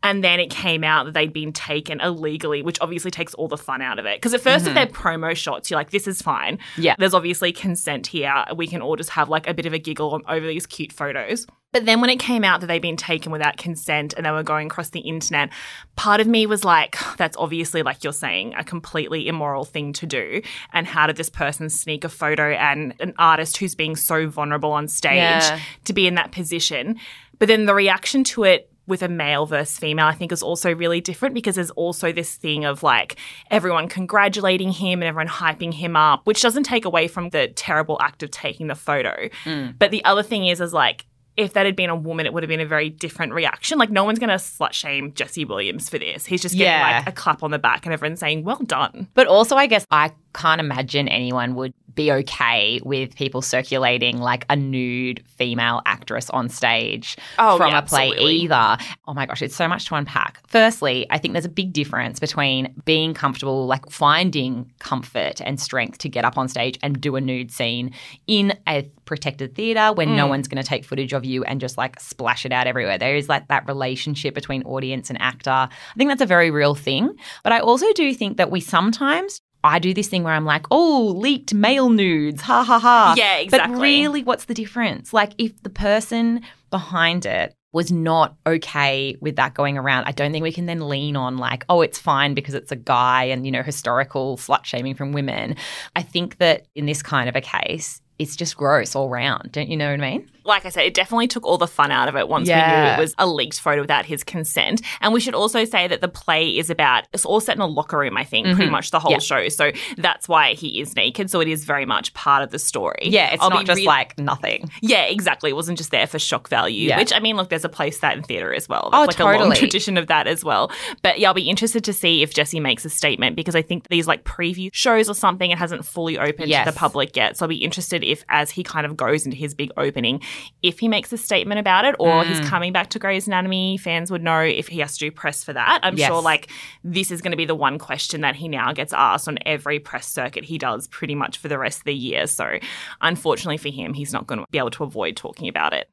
And 0.02 0.24
then 0.24 0.40
it 0.40 0.48
came 0.48 0.82
out 0.82 1.04
that 1.04 1.12
they'd 1.12 1.32
been 1.32 1.52
taken 1.52 2.00
illegally, 2.00 2.62
which 2.62 2.78
obviously 2.80 3.10
takes 3.18 3.34
all 3.34 3.48
the 3.48 3.58
fun 3.58 3.82
out 3.82 3.98
of 3.98 4.06
it. 4.06 4.16
Because 4.16 4.32
at 4.32 4.40
1st 4.40 4.44
mm-hmm. 4.44 4.68
if 4.68 4.74
they're 4.74 4.86
promo 4.86 5.36
shots, 5.36 5.70
you're 5.70 5.78
like, 5.78 5.90
this 5.90 6.06
is 6.06 6.22
fine. 6.22 6.58
Yeah. 6.76 6.94
There's 6.98 7.14
obviously 7.14 7.52
consent 7.52 8.06
here. 8.06 8.32
We 8.54 8.66
can 8.66 8.80
all 8.80 8.96
just 8.96 9.10
have 9.10 9.28
like 9.28 9.48
a 9.48 9.54
bit 9.54 9.66
of 9.66 9.72
a 9.72 9.78
giggle 9.78 10.12
on, 10.12 10.22
over 10.28 10.46
these 10.46 10.66
cute 10.66 10.92
photos. 10.92 11.46
But 11.70 11.84
then 11.84 12.00
when 12.00 12.08
it 12.08 12.18
came 12.18 12.44
out 12.44 12.60
that 12.60 12.68
they'd 12.68 12.80
been 12.80 12.96
taken 12.96 13.30
without 13.30 13.58
consent 13.58 14.14
and 14.16 14.24
they 14.24 14.30
were 14.30 14.42
going 14.42 14.68
across 14.68 14.88
the 14.90 15.00
internet, 15.00 15.50
part 15.96 16.20
of 16.20 16.26
me 16.26 16.46
was 16.46 16.64
like, 16.64 16.96
that's 17.18 17.36
obviously, 17.36 17.82
like 17.82 18.02
you're 18.02 18.12
saying, 18.14 18.54
a 18.54 18.64
completely 18.64 19.28
immoral 19.28 19.66
thing 19.66 19.92
to 19.94 20.06
do. 20.06 20.40
And 20.72 20.86
how 20.86 21.06
did 21.06 21.16
this 21.16 21.28
person 21.28 21.68
sneak 21.68 22.04
a 22.04 22.08
photo 22.08 22.52
and 22.52 22.94
an 23.00 23.12
artist 23.18 23.58
who's 23.58 23.74
being 23.74 23.96
so 23.96 24.28
vulnerable 24.28 24.72
on 24.72 24.88
stage 24.88 25.16
yeah. 25.16 25.60
to 25.84 25.92
be 25.92 26.06
in 26.06 26.14
that 26.14 26.32
position? 26.32 26.98
But 27.38 27.48
then 27.48 27.66
the 27.66 27.74
reaction 27.74 28.24
to 28.24 28.44
it 28.44 28.72
with 28.88 29.02
a 29.02 29.08
male 29.08 29.46
versus 29.46 29.78
female, 29.78 30.06
I 30.06 30.14
think 30.14 30.32
is 30.32 30.42
also 30.42 30.74
really 30.74 31.00
different 31.00 31.34
because 31.34 31.54
there's 31.54 31.70
also 31.72 32.10
this 32.10 32.34
thing 32.34 32.64
of 32.64 32.82
like 32.82 33.16
everyone 33.50 33.88
congratulating 33.88 34.72
him 34.72 35.02
and 35.02 35.04
everyone 35.04 35.28
hyping 35.28 35.72
him 35.72 35.94
up, 35.94 36.26
which 36.26 36.42
doesn't 36.42 36.64
take 36.64 36.84
away 36.84 37.06
from 37.06 37.28
the 37.28 37.48
terrible 37.48 37.98
act 38.00 38.22
of 38.22 38.30
taking 38.30 38.66
the 38.66 38.74
photo. 38.74 39.28
Mm. 39.44 39.78
But 39.78 39.90
the 39.90 40.04
other 40.04 40.22
thing 40.22 40.46
is, 40.46 40.60
is 40.60 40.72
like, 40.72 41.06
if 41.36 41.52
that 41.52 41.66
had 41.66 41.76
been 41.76 41.88
a 41.88 41.94
woman, 41.94 42.26
it 42.26 42.32
would 42.32 42.42
have 42.42 42.48
been 42.48 42.58
a 42.58 42.66
very 42.66 42.90
different 42.90 43.32
reaction. 43.32 43.78
Like, 43.78 43.90
no 43.90 44.02
one's 44.02 44.18
going 44.18 44.28
to 44.28 44.34
slut 44.34 44.72
shame 44.72 45.12
Jesse 45.12 45.44
Williams 45.44 45.88
for 45.88 45.96
this. 45.96 46.26
He's 46.26 46.42
just 46.42 46.56
getting 46.56 46.72
yeah. 46.72 46.98
like 46.98 47.08
a 47.08 47.12
clap 47.12 47.44
on 47.44 47.52
the 47.52 47.60
back 47.60 47.86
and 47.86 47.92
everyone's 47.92 48.18
saying, 48.18 48.42
well 48.42 48.58
done. 48.58 49.06
But 49.14 49.28
also, 49.28 49.54
I 49.54 49.68
guess 49.68 49.86
I 49.88 50.10
can't 50.34 50.60
imagine 50.60 51.06
anyone 51.06 51.54
would 51.54 51.74
be 51.98 52.12
okay 52.12 52.80
with 52.84 53.14
people 53.16 53.42
circulating 53.42 54.18
like 54.18 54.46
a 54.48 54.54
nude 54.54 55.20
female 55.26 55.82
actress 55.84 56.30
on 56.30 56.48
stage 56.48 57.16
oh, 57.40 57.56
from 57.56 57.72
yeah, 57.72 57.78
a 57.78 57.82
play 57.82 58.10
absolutely. 58.10 58.36
either. 58.36 58.76
Oh 59.08 59.14
my 59.14 59.26
gosh, 59.26 59.42
it's 59.42 59.56
so 59.56 59.66
much 59.66 59.86
to 59.86 59.96
unpack. 59.96 60.40
Firstly, 60.46 61.08
I 61.10 61.18
think 61.18 61.34
there's 61.34 61.44
a 61.44 61.50
big 61.50 61.72
difference 61.72 62.20
between 62.20 62.72
being 62.84 63.14
comfortable, 63.14 63.66
like 63.66 63.90
finding 63.90 64.72
comfort 64.78 65.40
and 65.40 65.60
strength 65.60 65.98
to 65.98 66.08
get 66.08 66.24
up 66.24 66.38
on 66.38 66.46
stage 66.48 66.78
and 66.84 67.00
do 67.00 67.16
a 67.16 67.20
nude 67.20 67.50
scene 67.50 67.92
in 68.28 68.56
a 68.68 68.88
protected 69.04 69.56
theatre 69.56 69.92
when 69.92 70.10
mm. 70.10 70.16
no 70.16 70.28
one's 70.28 70.46
going 70.46 70.62
to 70.62 70.68
take 70.68 70.84
footage 70.84 71.12
of 71.12 71.24
you 71.24 71.42
and 71.44 71.60
just 71.60 71.76
like 71.76 71.98
splash 71.98 72.46
it 72.46 72.52
out 72.52 72.68
everywhere. 72.68 72.96
There 72.96 73.16
is 73.16 73.28
like 73.28 73.48
that 73.48 73.66
relationship 73.66 74.34
between 74.34 74.62
audience 74.62 75.10
and 75.10 75.20
actor. 75.20 75.50
I 75.50 75.68
think 75.96 76.10
that's 76.10 76.22
a 76.22 76.26
very 76.26 76.52
real 76.52 76.76
thing. 76.76 77.16
But 77.42 77.52
I 77.52 77.58
also 77.58 77.92
do 77.94 78.14
think 78.14 78.36
that 78.36 78.52
we 78.52 78.60
sometimes 78.60 79.40
I 79.64 79.78
do 79.78 79.92
this 79.92 80.08
thing 80.08 80.22
where 80.22 80.34
I'm 80.34 80.44
like, 80.44 80.66
oh, 80.70 81.14
leaked 81.16 81.52
male 81.52 81.90
nudes, 81.90 82.42
ha 82.42 82.62
ha 82.62 82.78
ha. 82.78 83.14
Yeah, 83.16 83.38
exactly. 83.38 83.74
But 83.74 83.80
really, 83.80 84.22
what's 84.22 84.44
the 84.44 84.54
difference? 84.54 85.12
Like, 85.12 85.32
if 85.38 85.62
the 85.62 85.70
person 85.70 86.42
behind 86.70 87.26
it 87.26 87.54
was 87.72 87.92
not 87.92 88.36
okay 88.46 89.16
with 89.20 89.36
that 89.36 89.54
going 89.54 89.76
around, 89.76 90.04
I 90.06 90.12
don't 90.12 90.32
think 90.32 90.42
we 90.42 90.52
can 90.52 90.66
then 90.66 90.88
lean 90.88 91.16
on 91.16 91.36
like, 91.36 91.64
oh, 91.68 91.82
it's 91.82 91.98
fine 91.98 92.34
because 92.34 92.54
it's 92.54 92.72
a 92.72 92.76
guy 92.76 93.24
and, 93.24 93.44
you 93.44 93.52
know, 93.52 93.62
historical 93.62 94.36
slut 94.38 94.64
shaming 94.64 94.94
from 94.94 95.12
women. 95.12 95.56
I 95.94 96.02
think 96.02 96.38
that 96.38 96.66
in 96.74 96.86
this 96.86 97.02
kind 97.02 97.28
of 97.28 97.36
a 97.36 97.40
case, 97.40 98.00
it's 98.18 98.36
just 98.36 98.56
gross 98.56 98.96
all 98.96 99.08
round. 99.08 99.52
Don't 99.52 99.68
you 99.68 99.76
know 99.76 99.90
what 99.90 100.00
I 100.00 100.10
mean? 100.10 100.30
Like 100.48 100.66
I 100.66 100.70
said, 100.70 100.84
it 100.84 100.94
definitely 100.94 101.28
took 101.28 101.44
all 101.44 101.58
the 101.58 101.66
fun 101.66 101.92
out 101.92 102.08
of 102.08 102.16
it 102.16 102.28
once 102.28 102.48
yeah. 102.48 102.56
we 102.56 102.88
knew 102.88 102.94
it 102.94 103.00
was 103.00 103.14
a 103.18 103.26
leaked 103.26 103.60
photo 103.60 103.82
without 103.82 104.04
his 104.04 104.24
consent. 104.24 104.82
And 105.00 105.12
we 105.12 105.20
should 105.20 105.34
also 105.34 105.64
say 105.64 105.86
that 105.86 106.00
the 106.00 106.08
play 106.08 106.48
is 106.48 106.70
about, 106.70 107.06
it's 107.12 107.24
all 107.24 107.40
set 107.40 107.56
in 107.56 107.62
a 107.62 107.66
locker 107.66 107.98
room, 107.98 108.16
I 108.16 108.24
think, 108.24 108.46
mm-hmm. 108.46 108.56
pretty 108.56 108.70
much 108.70 108.90
the 108.90 108.98
whole 108.98 109.12
yeah. 109.12 109.18
show. 109.18 109.48
So 109.48 109.70
that's 109.96 110.28
why 110.28 110.54
he 110.54 110.80
is 110.80 110.96
naked. 110.96 111.30
So 111.30 111.40
it 111.40 111.48
is 111.48 111.64
very 111.64 111.86
much 111.86 112.14
part 112.14 112.42
of 112.42 112.50
the 112.50 112.58
story. 112.58 113.02
Yeah, 113.02 113.32
it's 113.32 113.42
I'll 113.42 113.50
not 113.50 113.66
just 113.66 113.82
like 113.82 114.18
nothing. 114.18 114.70
Yeah, 114.80 115.04
exactly. 115.04 115.50
It 115.50 115.54
wasn't 115.54 115.78
just 115.78 115.90
there 115.90 116.06
for 116.06 116.18
shock 116.18 116.48
value, 116.48 116.88
yeah. 116.88 116.98
which 116.98 117.12
I 117.12 117.20
mean, 117.20 117.36
look, 117.36 117.50
there's 117.50 117.64
a 117.64 117.68
place 117.68 117.98
that 117.98 118.16
in 118.16 118.22
theatre 118.22 118.54
as 118.54 118.68
well. 118.68 118.88
There's 118.90 119.02
oh, 119.02 119.06
like 119.06 119.16
totally. 119.16 119.36
a 119.36 119.40
long 119.40 119.54
tradition 119.54 119.98
of 119.98 120.06
that 120.06 120.26
as 120.26 120.44
well. 120.44 120.70
But 121.02 121.18
yeah, 121.18 121.28
I'll 121.28 121.34
be 121.34 121.48
interested 121.48 121.84
to 121.84 121.92
see 121.92 122.22
if 122.22 122.32
Jesse 122.32 122.60
makes 122.60 122.84
a 122.84 122.90
statement 122.90 123.36
because 123.36 123.54
I 123.54 123.62
think 123.62 123.88
these 123.88 124.06
like 124.06 124.24
preview 124.24 124.70
shows 124.72 125.10
or 125.10 125.14
something, 125.14 125.50
it 125.50 125.58
hasn't 125.58 125.84
fully 125.84 126.18
opened 126.18 126.48
yes. 126.48 126.66
to 126.66 126.72
the 126.72 126.78
public 126.78 127.16
yet. 127.16 127.36
So 127.36 127.44
I'll 127.44 127.48
be 127.48 127.56
interested 127.56 128.02
if, 128.02 128.24
as 128.28 128.50
he 128.50 128.62
kind 128.62 128.86
of 128.86 128.96
goes 128.96 129.26
into 129.26 129.36
his 129.36 129.54
big 129.54 129.70
opening, 129.76 130.22
if 130.62 130.78
he 130.78 130.88
makes 130.88 131.12
a 131.12 131.18
statement 131.18 131.58
about 131.58 131.84
it 131.84 131.94
or 131.98 132.22
mm. 132.22 132.26
he's 132.26 132.40
coming 132.48 132.72
back 132.72 132.90
to 132.90 132.98
Grey's 132.98 133.26
Anatomy, 133.26 133.76
fans 133.76 134.10
would 134.10 134.22
know 134.22 134.40
if 134.40 134.68
he 134.68 134.80
has 134.80 134.94
to 134.98 135.06
do 135.06 135.10
press 135.10 135.44
for 135.44 135.52
that. 135.52 135.80
I'm 135.82 135.96
yes. 135.96 136.08
sure 136.08 136.22
like 136.22 136.50
this 136.84 137.10
is 137.10 137.20
going 137.20 137.32
to 137.32 137.36
be 137.36 137.44
the 137.46 137.54
one 137.54 137.78
question 137.78 138.20
that 138.22 138.36
he 138.36 138.48
now 138.48 138.72
gets 138.72 138.92
asked 138.92 139.28
on 139.28 139.38
every 139.46 139.78
press 139.78 140.06
circuit 140.06 140.44
he 140.44 140.58
does 140.58 140.88
pretty 140.88 141.14
much 141.14 141.38
for 141.38 141.48
the 141.48 141.58
rest 141.58 141.78
of 141.78 141.84
the 141.84 141.94
year. 141.94 142.26
So 142.26 142.58
unfortunately 143.00 143.58
for 143.58 143.70
him, 143.70 143.94
he's 143.94 144.12
not 144.12 144.26
going 144.26 144.40
to 144.40 144.46
be 144.50 144.58
able 144.58 144.70
to 144.70 144.84
avoid 144.84 145.16
talking 145.16 145.48
about 145.48 145.72
it. 145.72 145.88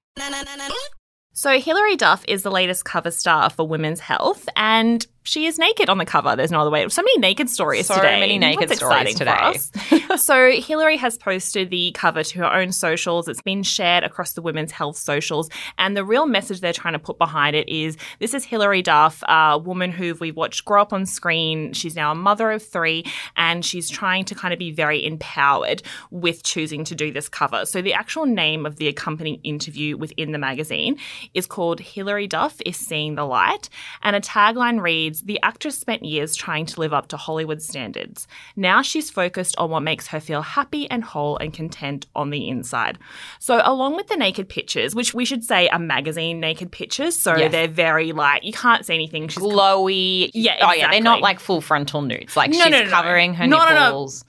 So, 1.38 1.60
Hilary 1.60 1.98
Duff 1.98 2.24
is 2.30 2.44
the 2.44 2.50
latest 2.50 2.86
cover 2.86 3.12
star 3.12 3.50
for 3.50 3.68
Women's 3.68 4.00
Health, 4.00 4.48
and 4.56 5.06
she 5.26 5.48
is 5.48 5.58
naked 5.58 5.90
on 5.90 5.98
the 5.98 6.06
cover. 6.06 6.36
There's 6.36 6.52
no 6.52 6.62
other 6.62 6.70
way. 6.70 6.88
So 6.88 7.02
many 7.02 7.18
naked 7.18 7.50
stories 7.50 7.88
so 7.88 7.96
today. 7.96 8.16
So 8.16 8.20
many 8.20 8.38
naked 8.38 8.72
stories 8.76 9.16
today. 9.16 9.58
so 10.18 10.52
Hilary 10.52 10.98
has 10.98 11.18
posted 11.18 11.72
the 11.72 11.92
cover 11.94 12.24
to 12.24 12.40
her 12.40 12.54
own 12.54 12.72
socials. 12.72 13.28
It's 13.28 13.42
been 13.42 13.64
shared 13.64 14.04
across 14.04 14.34
the 14.34 14.44
women's 14.44 14.72
health 14.72 14.98
socials, 14.98 15.50
and 15.80 15.98
the 15.98 16.06
real 16.06 16.28
message 16.28 16.62
they're 16.62 16.74
trying 16.74 16.94
to 16.94 17.00
put 17.00 17.18
behind 17.18 17.56
it 17.56 17.68
is: 17.68 17.98
this 18.20 18.36
is 18.36 18.46
Hilary 18.46 18.84
Duff, 18.84 19.24
a 19.28 19.58
woman 19.58 19.92
who 19.92 20.14
we've 20.20 20.36
watched 20.36 20.64
grow 20.64 20.84
up 20.84 20.94
on 20.94 21.08
screen. 21.08 21.74
She's 21.74 21.96
now 21.96 22.12
a 22.12 22.16
mother 22.16 22.52
of 22.52 22.64
three, 22.64 23.04
and 23.36 23.66
she's 23.66 23.90
trying 23.90 24.26
to 24.26 24.36
kind 24.36 24.54
of 24.54 24.60
be 24.60 24.72
very 24.72 25.04
empowered 25.04 25.82
with 26.12 26.44
choosing 26.44 26.84
to 26.86 26.94
do 26.94 27.12
this 27.12 27.28
cover. 27.28 27.66
So 27.66 27.82
the 27.82 27.94
actual 27.94 28.28
name 28.28 28.64
of 28.68 28.76
the 28.76 28.88
accompanying 28.88 29.40
interview 29.44 29.98
within 29.98 30.34
the 30.34 30.40
magazine 30.40 30.98
is 31.34 31.48
called 31.48 31.80
"Hilary 31.80 32.28
Duff 32.28 32.62
is 32.64 32.78
Seeing 32.78 33.16
the 33.16 33.26
Light," 33.26 33.70
and 34.04 34.16
a 34.16 34.22
tagline 34.22 34.80
reads 34.80 35.15
the 35.24 35.40
actress 35.44 35.78
spent 35.78 36.04
years 36.04 36.36
trying 36.36 36.66
to 36.68 36.80
live 36.80 36.94
up 36.94 37.08
to 37.08 37.18
Hollywood 37.18 37.62
standards. 37.62 38.28
Now 38.56 38.82
she's 38.82 39.10
focused 39.10 39.56
on 39.58 39.70
what 39.70 39.82
makes 39.82 40.08
her 40.08 40.20
feel 40.20 40.42
happy 40.42 40.90
and 40.90 41.04
whole 41.04 41.38
and 41.38 41.54
content 41.54 42.08
on 42.16 42.30
the 42.30 42.48
inside. 42.50 42.98
So, 43.40 43.62
along 43.64 43.96
with 43.96 44.08
the 44.08 44.18
naked 44.18 44.50
pictures, 44.50 44.96
which 44.96 45.14
we 45.14 45.26
should 45.26 45.44
say 45.44 45.68
are 45.70 45.80
magazine 45.80 46.40
naked 46.40 46.72
pictures, 46.72 47.16
so 47.16 47.36
yes. 47.36 47.52
they're 47.52 47.68
very 47.68 48.12
like 48.12 48.44
you 48.44 48.54
can't 48.54 48.86
see 48.86 48.94
anything. 48.94 49.28
She's 49.28 49.42
glowy. 49.42 50.32
yeah, 50.34 50.54
exactly. 50.54 50.68
oh 50.68 50.80
yeah, 50.80 50.92
they're 50.92 51.02
not 51.02 51.22
like 51.22 51.40
full 51.40 51.62
frontal 51.62 52.02
nudes. 52.02 52.36
Like 52.36 52.52
no, 52.52 52.60
she's 52.60 52.72
no, 52.72 52.84
no, 52.84 52.90
covering 52.90 53.34
her 53.34 53.48
no, 53.48 53.58
nipples 53.58 54.26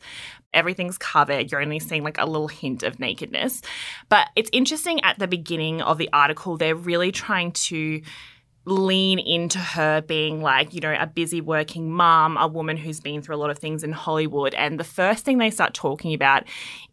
everything's 0.56 0.98
covered. 0.98 1.52
You're 1.52 1.60
only 1.60 1.78
seeing 1.78 2.02
like 2.02 2.18
a 2.18 2.26
little 2.26 2.48
hint 2.48 2.82
of 2.82 2.98
nakedness. 2.98 3.62
But 4.08 4.28
it's 4.34 4.50
interesting 4.52 5.00
at 5.04 5.18
the 5.18 5.28
beginning 5.28 5.82
of 5.82 5.98
the 5.98 6.08
article, 6.12 6.56
they're 6.56 6.74
really 6.74 7.12
trying 7.12 7.52
to 7.52 8.00
lean 8.66 9.20
into 9.20 9.58
her 9.58 10.02
being 10.02 10.42
like, 10.42 10.74
you 10.74 10.80
know, 10.80 10.94
a 10.98 11.06
busy 11.06 11.40
working 11.40 11.90
mom, 11.90 12.36
a 12.36 12.48
woman 12.48 12.76
who's 12.76 13.00
been 13.00 13.22
through 13.22 13.36
a 13.36 13.38
lot 13.38 13.48
of 13.48 13.58
things 13.58 13.84
in 13.84 13.92
Hollywood. 13.92 14.54
And 14.54 14.78
the 14.78 14.84
first 14.84 15.24
thing 15.24 15.38
they 15.38 15.50
start 15.50 15.72
talking 15.72 16.12
about 16.12 16.44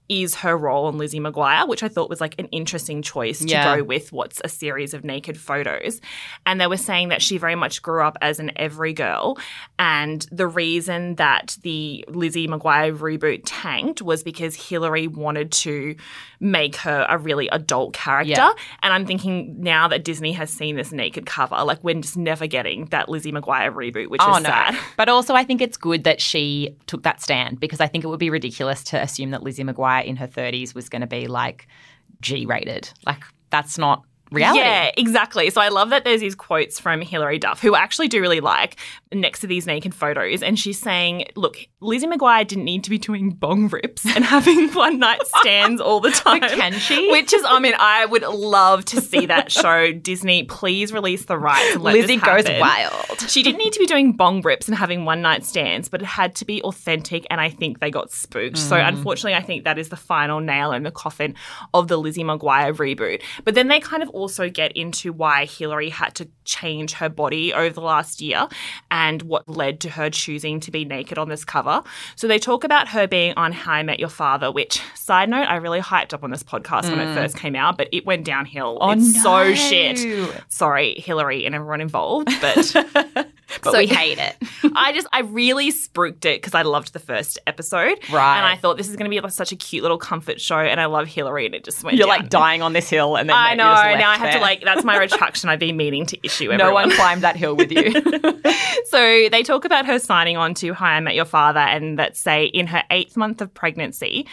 is 0.09 0.35
her 0.35 0.57
role 0.57 0.85
on 0.85 0.97
Lizzie 0.97 1.19
McGuire, 1.19 1.67
which 1.67 1.81
I 1.81 1.87
thought 1.87 2.09
was 2.09 2.19
like 2.21 2.35
an 2.37 2.47
interesting 2.47 3.01
choice 3.01 3.39
to 3.39 3.47
Yeah. 3.47 3.77
go 3.77 3.83
with 3.83 4.11
what's 4.11 4.41
a 4.43 4.49
series 4.49 4.93
of 4.93 5.03
naked 5.03 5.37
photos. 5.39 6.01
And 6.45 6.59
they 6.59 6.67
were 6.67 6.77
saying 6.77 7.09
that 7.09 7.21
she 7.21 7.37
very 7.37 7.55
much 7.55 7.81
grew 7.81 8.03
up 8.03 8.17
as 8.21 8.39
an 8.39 8.51
every 8.57 8.93
girl. 8.93 9.37
And 9.79 10.25
the 10.31 10.45
reason 10.47 11.15
that 11.15 11.57
the 11.63 12.03
Lizzie 12.09 12.47
McGuire 12.47 12.97
reboot 12.97 13.43
tanked 13.45 14.01
was 14.01 14.23
because 14.23 14.55
Hilary 14.69 15.07
wanted 15.07 15.51
to 15.53 15.95
make 16.39 16.75
her 16.77 17.05
a 17.09 17.17
really 17.17 17.47
adult 17.47 17.93
character. 17.93 18.31
Yeah. 18.31 18.51
And 18.81 18.93
I'm 18.93 19.05
thinking 19.05 19.61
now 19.61 19.87
that 19.87 20.03
Disney 20.03 20.33
has 20.33 20.49
seen 20.49 20.75
this 20.75 20.91
naked 20.91 21.25
cover, 21.25 21.63
like 21.63 21.81
we're 21.83 21.95
just 22.01 22.17
never 22.17 22.45
getting 22.47 22.85
that 22.87 23.07
Lizzie 23.07 23.31
McGuire 23.31 23.73
reboot, 23.73 24.09
which 24.09 24.19
Oh 24.23 24.35
is 24.37 24.43
no. 24.43 24.49
sad. 24.49 24.77
But 24.97 25.07
also 25.07 25.33
I 25.33 25.45
think 25.45 25.61
it's 25.61 25.77
good 25.77 26.03
that 26.03 26.19
she 26.19 26.75
took 26.87 27.03
that 27.03 27.21
stand 27.21 27.61
because 27.61 27.79
I 27.79 27.87
think 27.87 28.03
it 28.03 28.07
would 28.07 28.19
be 28.19 28.29
ridiculous 28.29 28.83
to 28.85 29.01
assume 29.01 29.31
that 29.31 29.41
Lizzie 29.43 29.63
McGuire 29.63 29.92
in 30.01 30.15
her 30.17 30.27
30s 30.27 30.75
was 30.75 30.89
going 30.89 31.01
to 31.01 31.07
be 31.07 31.27
like 31.27 31.67
G 32.21 32.45
rated. 32.45 32.89
Like 33.05 33.23
that's 33.49 33.77
not 33.77 34.03
reality. 34.31 34.59
Yeah, 34.59 34.91
exactly. 34.97 35.49
So 35.49 35.61
I 35.61 35.69
love 35.69 35.89
that 35.91 36.03
there's 36.03 36.21
these 36.21 36.35
quotes 36.35 36.79
from 36.79 37.01
Hilary 37.01 37.39
Duff, 37.39 37.61
who 37.61 37.75
I 37.75 37.79
actually 37.79 38.07
do 38.07 38.19
really 38.19 38.39
like, 38.39 38.77
next 39.13 39.39
to 39.41 39.47
these 39.47 39.65
naked 39.67 39.93
photos. 39.93 40.41
And 40.43 40.57
she's 40.57 40.79
saying, 40.79 41.25
look, 41.35 41.57
Lizzie 41.81 42.07
McGuire 42.07 42.47
didn't 42.47 42.65
need 42.65 42.83
to 42.85 42.89
be 42.89 42.97
doing 42.97 43.31
bong 43.31 43.67
rips 43.69 44.05
and 44.05 44.23
having 44.23 44.69
one 44.73 44.99
night 44.99 45.21
stands 45.39 45.81
all 45.81 45.99
the 45.99 46.11
time. 46.11 46.41
can 46.41 46.73
she? 46.73 47.11
Which 47.11 47.33
is, 47.33 47.43
I 47.45 47.59
mean, 47.59 47.73
I 47.77 48.05
would 48.05 48.23
love 48.23 48.85
to 48.85 49.01
see 49.01 49.25
that 49.27 49.51
show. 49.51 49.91
Disney, 49.91 50.43
please 50.43 50.91
release 50.93 51.25
the 51.25 51.37
rights 51.37 51.77
Lizzie 51.77 52.17
goes 52.17 52.45
wild. 52.59 53.21
She 53.27 53.43
didn't 53.43 53.59
need 53.59 53.73
to 53.73 53.79
be 53.79 53.85
doing 53.85 54.13
bong 54.13 54.41
rips 54.41 54.67
and 54.67 54.77
having 54.77 55.05
one 55.05 55.21
night 55.21 55.45
stands, 55.45 55.89
but 55.89 56.01
it 56.01 56.05
had 56.05 56.35
to 56.35 56.45
be 56.45 56.61
authentic. 56.63 57.25
And 57.29 57.39
I 57.39 57.49
think 57.49 57.79
they 57.79 57.91
got 57.91 58.11
spooked. 58.11 58.57
So 58.57 58.75
Mm. 58.77 58.87
unfortunately, 58.89 59.35
I 59.35 59.41
think 59.41 59.63
that 59.65 59.77
is 59.77 59.89
the 59.89 59.95
final 59.95 60.39
nail 60.39 60.71
in 60.71 60.83
the 60.83 60.91
coffin 60.91 61.35
of 61.73 61.87
the 61.87 61.97
Lizzie 61.97 62.23
McGuire 62.23 62.73
reboot. 62.73 63.21
But 63.45 63.55
then 63.55 63.67
they 63.67 63.79
kind 63.79 64.01
of 64.03 64.09
also 64.09 64.49
get 64.49 64.71
into 64.73 65.13
why 65.13 65.45
Hilary 65.45 65.89
had 65.89 66.15
to 66.15 66.27
change 66.45 66.93
her 66.93 67.09
body 67.09 67.53
over 67.53 67.73
the 67.73 67.81
last 67.81 68.21
year 68.21 68.47
and 68.91 69.02
what 69.23 69.47
led 69.47 69.79
to 69.81 69.89
her 69.89 70.09
choosing 70.09 70.59
to 70.61 70.71
be 70.71 70.85
naked 70.85 71.17
on 71.17 71.29
this 71.29 71.43
cover. 71.45 71.83
So 72.15 72.27
they 72.27 72.39
talk 72.39 72.63
about 72.63 72.87
her 72.89 73.07
being 73.07 73.33
on 73.35 73.51
How 73.51 73.73
I 73.73 73.83
Met 73.83 73.99
Your 73.99 74.09
Father, 74.09 74.51
which, 74.51 74.81
side 74.95 75.29
note, 75.29 75.43
I 75.47 75.55
really 75.57 75.79
hyped 75.81 76.13
up 76.13 76.23
on 76.23 76.31
this 76.31 76.43
podcast 76.43 76.89
when 76.89 76.99
it 76.99 77.13
first 77.13 77.37
came 77.37 77.55
out, 77.55 77.77
but 77.77 77.89
it 77.91 78.05
went 78.05 78.25
downhill. 78.25 78.77
Mm. 78.79 78.81
Oh, 78.81 78.91
it's 78.91 79.21
so 79.21 79.53
shit. 79.53 80.43
Sorry, 80.49 80.95
Hilary 80.99 81.45
and 81.45 81.53
everyone 81.53 81.81
involved, 81.81 82.29
but 82.41 83.27
But 83.61 83.73
So- 83.73 83.77
we 83.77 83.85
hate 83.87 84.17
it. 84.17 84.35
I 84.75 84.93
just 84.93 85.07
I 85.13 85.21
really 85.21 85.71
spruiked 85.71 86.25
it 86.25 86.41
because 86.41 86.55
I 86.55 86.63
loved 86.63 86.93
the 86.93 86.99
first 86.99 87.37
episode, 87.45 87.99
Right. 88.11 88.37
And 88.37 88.45
I 88.45 88.55
thought 88.55 88.77
this 88.77 88.89
is 88.89 88.95
going 88.95 89.05
to 89.05 89.09
be 89.09 89.19
like 89.19 89.31
such 89.31 89.51
a 89.51 89.55
cute 89.55 89.83
little 89.83 89.97
comfort 89.99 90.41
show, 90.41 90.57
and 90.57 90.79
I 90.81 90.85
love 90.85 91.07
Hilary, 91.07 91.45
and 91.45 91.53
it 91.53 91.63
just 91.63 91.83
went. 91.83 91.97
You're 91.97 92.07
down. 92.07 92.17
like 92.21 92.29
dying 92.29 92.61
on 92.63 92.73
this 92.73 92.89
hill 92.89 93.15
and 93.15 93.29
then 93.29 93.35
I 93.35 93.49
you're 93.49 93.57
know. 93.57 93.63
Now 93.99 94.09
I 94.09 94.17
have 94.17 94.33
to 94.33 94.39
like. 94.39 94.63
That's 94.63 94.83
my 94.83 94.97
retraction. 94.97 95.49
I've 95.49 95.59
been 95.59 95.77
meaning 95.77 96.05
to 96.07 96.17
issue. 96.25 96.51
It. 96.51 96.57
No 96.57 96.65
Everyone. 96.65 96.87
one 96.89 96.95
climbed 96.95 97.21
that 97.21 97.35
hill 97.35 97.55
with 97.55 97.71
you. 97.71 97.93
So 98.93 99.27
they 99.31 99.41
talk 99.41 99.65
about 99.65 99.87
her 99.87 99.97
signing 99.97 100.37
on 100.37 100.53
to 100.53 100.71
How 100.71 100.85
I 100.85 100.99
Met 100.99 101.15
Your 101.15 101.25
Father, 101.25 101.57
and 101.57 101.97
that 101.97 102.15
say 102.15 102.45
in 102.45 102.67
her 102.67 102.83
eighth 102.91 103.17
month 103.17 103.41
of 103.41 103.51
pregnancy. 103.51 104.27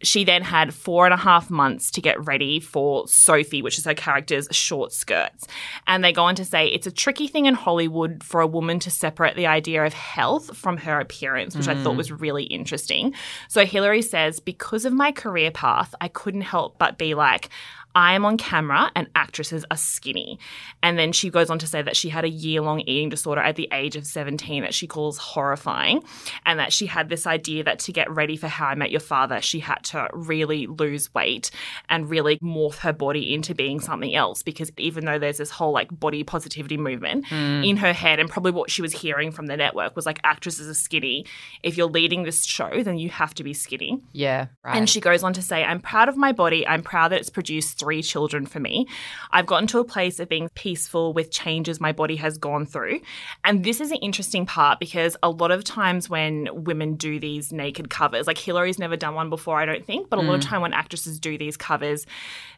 She 0.00 0.22
then 0.22 0.42
had 0.42 0.72
four 0.72 1.06
and 1.06 1.14
a 1.14 1.16
half 1.16 1.50
months 1.50 1.90
to 1.92 2.00
get 2.00 2.24
ready 2.24 2.60
for 2.60 3.08
Sophie, 3.08 3.62
which 3.62 3.78
is 3.78 3.84
her 3.84 3.94
character's 3.94 4.46
short 4.52 4.92
skirts. 4.92 5.48
And 5.88 6.04
they 6.04 6.12
go 6.12 6.22
on 6.22 6.36
to 6.36 6.44
say 6.44 6.68
it's 6.68 6.86
a 6.86 6.92
tricky 6.92 7.26
thing 7.26 7.46
in 7.46 7.54
Hollywood 7.54 8.22
for 8.22 8.40
a 8.40 8.46
woman 8.46 8.78
to 8.80 8.90
separate 8.90 9.34
the 9.34 9.48
idea 9.48 9.84
of 9.84 9.92
health 9.92 10.56
from 10.56 10.76
her 10.76 11.00
appearance, 11.00 11.56
which 11.56 11.66
I 11.66 11.74
thought 11.74 11.94
mm. 11.94 11.96
was 11.96 12.12
really 12.12 12.44
interesting. 12.44 13.12
So 13.48 13.64
Hilary 13.64 14.02
says, 14.02 14.38
because 14.38 14.84
of 14.84 14.92
my 14.92 15.10
career 15.10 15.50
path, 15.50 15.96
I 16.00 16.06
couldn't 16.06 16.42
help 16.42 16.78
but 16.78 16.96
be 16.96 17.14
like, 17.14 17.48
I 17.96 18.12
am 18.12 18.26
on 18.26 18.36
camera 18.36 18.92
and 18.94 19.08
actresses 19.14 19.64
are 19.70 19.76
skinny. 19.78 20.38
And 20.82 20.98
then 20.98 21.12
she 21.12 21.30
goes 21.30 21.48
on 21.48 21.58
to 21.60 21.66
say 21.66 21.80
that 21.80 21.96
she 21.96 22.10
had 22.10 22.26
a 22.26 22.28
year 22.28 22.60
long 22.60 22.80
eating 22.80 23.08
disorder 23.08 23.40
at 23.40 23.56
the 23.56 23.70
age 23.72 23.96
of 23.96 24.06
17 24.06 24.62
that 24.64 24.74
she 24.74 24.86
calls 24.86 25.16
horrifying. 25.16 26.04
And 26.44 26.60
that 26.60 26.74
she 26.74 26.84
had 26.84 27.08
this 27.08 27.26
idea 27.26 27.64
that 27.64 27.78
to 27.80 27.92
get 27.92 28.10
ready 28.10 28.36
for 28.36 28.48
How 28.48 28.66
I 28.66 28.74
Met 28.74 28.90
Your 28.90 29.00
Father, 29.00 29.40
she 29.40 29.60
had 29.60 29.82
to 29.84 30.10
really 30.12 30.66
lose 30.66 31.12
weight 31.14 31.50
and 31.88 32.10
really 32.10 32.38
morph 32.40 32.76
her 32.80 32.92
body 32.92 33.32
into 33.32 33.54
being 33.54 33.80
something 33.80 34.14
else. 34.14 34.42
Because 34.42 34.70
even 34.76 35.06
though 35.06 35.18
there's 35.18 35.38
this 35.38 35.50
whole 35.50 35.72
like 35.72 35.88
body 35.98 36.22
positivity 36.22 36.76
movement 36.76 37.24
mm. 37.28 37.66
in 37.66 37.78
her 37.78 37.94
head, 37.94 38.20
and 38.20 38.28
probably 38.28 38.52
what 38.52 38.70
she 38.70 38.82
was 38.82 38.92
hearing 38.92 39.32
from 39.32 39.46
the 39.46 39.56
network 39.56 39.96
was 39.96 40.04
like 40.04 40.20
actresses 40.22 40.68
are 40.68 40.74
skinny. 40.74 41.24
If 41.62 41.78
you're 41.78 41.88
leading 41.88 42.24
this 42.24 42.44
show, 42.44 42.82
then 42.82 42.98
you 42.98 43.08
have 43.08 43.32
to 43.36 43.42
be 43.42 43.54
skinny. 43.54 44.02
yeah. 44.12 44.48
Right. 44.62 44.76
And 44.76 44.90
she 44.90 45.00
goes 45.00 45.22
on 45.22 45.32
to 45.32 45.40
say, 45.40 45.64
I'm 45.64 45.80
proud 45.80 46.10
of 46.10 46.18
my 46.18 46.32
body. 46.32 46.66
I'm 46.66 46.82
proud 46.82 47.12
that 47.12 47.20
it's 47.20 47.30
produced 47.30 47.85
three 47.86 48.02
children 48.02 48.46
for 48.46 48.58
me. 48.58 48.88
I've 49.30 49.46
gotten 49.46 49.68
to 49.68 49.78
a 49.78 49.84
place 49.84 50.18
of 50.18 50.28
being 50.28 50.48
peaceful 50.56 51.12
with 51.12 51.30
changes 51.30 51.80
my 51.80 51.92
body 51.92 52.16
has 52.16 52.36
gone 52.36 52.66
through. 52.66 52.98
And 53.44 53.62
this 53.62 53.80
is 53.80 53.92
an 53.92 53.98
interesting 53.98 54.44
part 54.44 54.80
because 54.80 55.16
a 55.22 55.30
lot 55.30 55.52
of 55.52 55.62
times 55.62 56.10
when 56.10 56.48
women 56.52 56.96
do 56.96 57.20
these 57.20 57.52
naked 57.52 57.88
covers, 57.88 58.26
like 58.26 58.38
Hilary's 58.38 58.80
never 58.80 58.96
done 58.96 59.14
one 59.14 59.30
before, 59.30 59.60
I 59.60 59.66
don't 59.66 59.86
think, 59.86 60.10
but 60.10 60.18
a 60.18 60.22
lot 60.22 60.34
of 60.34 60.40
time 60.40 60.62
when 60.62 60.72
actresses 60.72 61.20
do 61.20 61.38
these 61.38 61.56
covers, 61.56 62.06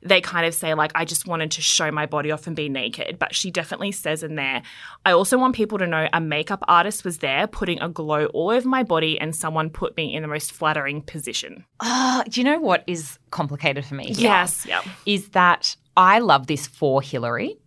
they 0.02 0.22
kind 0.22 0.46
of 0.46 0.54
say, 0.54 0.72
like, 0.72 0.92
I 0.94 1.04
just 1.04 1.26
wanted 1.26 1.50
to 1.50 1.60
show 1.60 1.90
my 1.90 2.06
body 2.06 2.30
off 2.30 2.46
and 2.46 2.56
be 2.56 2.70
naked. 2.70 3.18
But 3.18 3.34
she 3.34 3.50
definitely 3.50 3.92
says 3.92 4.22
in 4.22 4.36
there, 4.36 4.62
I 5.04 5.12
also 5.12 5.36
want 5.36 5.54
people 5.54 5.76
to 5.76 5.86
know 5.86 6.08
a 6.10 6.22
makeup 6.22 6.64
artist 6.68 7.04
was 7.04 7.18
there 7.18 7.46
putting 7.46 7.82
a 7.82 7.90
glow 7.90 8.26
all 8.26 8.50
over 8.50 8.66
my 8.66 8.82
body 8.82 9.20
and 9.20 9.36
someone 9.36 9.68
put 9.68 9.94
me 9.94 10.14
in 10.14 10.22
the 10.22 10.28
most 10.28 10.52
flattering 10.52 11.02
position. 11.02 11.66
Ah, 11.80 12.24
do 12.30 12.40
you 12.40 12.44
know 12.44 12.58
what 12.58 12.82
is 12.86 13.18
complicated 13.30 13.84
for 13.84 13.94
me? 13.94 14.12
Yes. 14.12 14.64
Yeah. 14.66 14.80
Is 15.04 15.17
that 15.28 15.76
I 15.96 16.20
love 16.20 16.46
this 16.46 16.66
for 16.66 17.02
Hilary. 17.02 17.58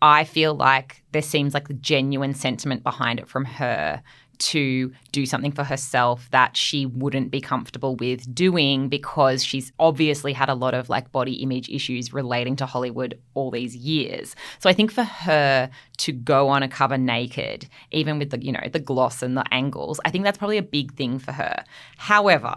I 0.00 0.24
feel 0.24 0.54
like 0.54 1.02
there 1.12 1.22
seems 1.22 1.54
like 1.54 1.68
the 1.68 1.74
genuine 1.74 2.34
sentiment 2.34 2.82
behind 2.82 3.18
it 3.18 3.28
from 3.28 3.44
her 3.44 4.02
to 4.40 4.90
do 5.12 5.26
something 5.26 5.52
for 5.52 5.64
herself 5.64 6.28
that 6.30 6.56
she 6.56 6.86
wouldn't 6.86 7.30
be 7.30 7.40
comfortable 7.40 7.94
with 7.96 8.34
doing 8.34 8.88
because 8.88 9.44
she's 9.44 9.70
obviously 9.78 10.32
had 10.32 10.48
a 10.48 10.54
lot 10.54 10.72
of 10.72 10.88
like 10.88 11.12
body 11.12 11.34
image 11.34 11.68
issues 11.68 12.12
relating 12.12 12.56
to 12.56 12.66
Hollywood 12.66 13.20
all 13.34 13.50
these 13.50 13.76
years. 13.76 14.34
So 14.58 14.70
I 14.70 14.72
think 14.72 14.90
for 14.90 15.04
her 15.04 15.70
to 15.98 16.12
go 16.12 16.48
on 16.48 16.62
a 16.62 16.68
cover 16.68 16.96
naked, 16.96 17.68
even 17.90 18.18
with 18.18 18.30
the, 18.30 18.42
you 18.42 18.52
know, 18.52 18.66
the 18.72 18.78
gloss 18.78 19.22
and 19.22 19.36
the 19.36 19.44
angles, 19.52 20.00
I 20.04 20.10
think 20.10 20.24
that's 20.24 20.38
probably 20.38 20.58
a 20.58 20.62
big 20.62 20.94
thing 20.94 21.18
for 21.18 21.32
her. 21.32 21.62
However, 21.98 22.56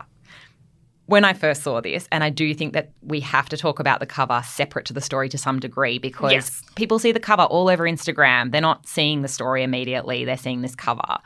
when 1.06 1.26
I 1.26 1.34
first 1.34 1.64
saw 1.64 1.82
this, 1.82 2.08
and 2.12 2.24
I 2.24 2.30
do 2.30 2.54
think 2.54 2.74
that 2.74 2.92
we 3.02 3.20
have 3.20 3.50
to 3.50 3.58
talk 3.58 3.80
about 3.80 4.00
the 4.00 4.06
cover 4.06 4.42
separate 4.46 4.86
to 4.86 4.94
the 4.94 5.02
story 5.02 5.28
to 5.30 5.38
some 5.38 5.60
degree 5.60 5.98
because 6.00 6.32
Yes. 6.32 6.64
people 6.76 6.98
see 6.98 7.12
the 7.12 7.20
cover 7.20 7.44
all 7.44 7.68
over 7.70 7.84
Instagram. 7.84 8.52
They're 8.52 8.62
not 8.62 8.88
seeing 8.88 9.22
the 9.22 9.28
story 9.28 9.64
immediately, 9.64 10.24
they're 10.26 10.38
seeing 10.38 10.62
this 10.62 10.76
cover. 10.76 11.18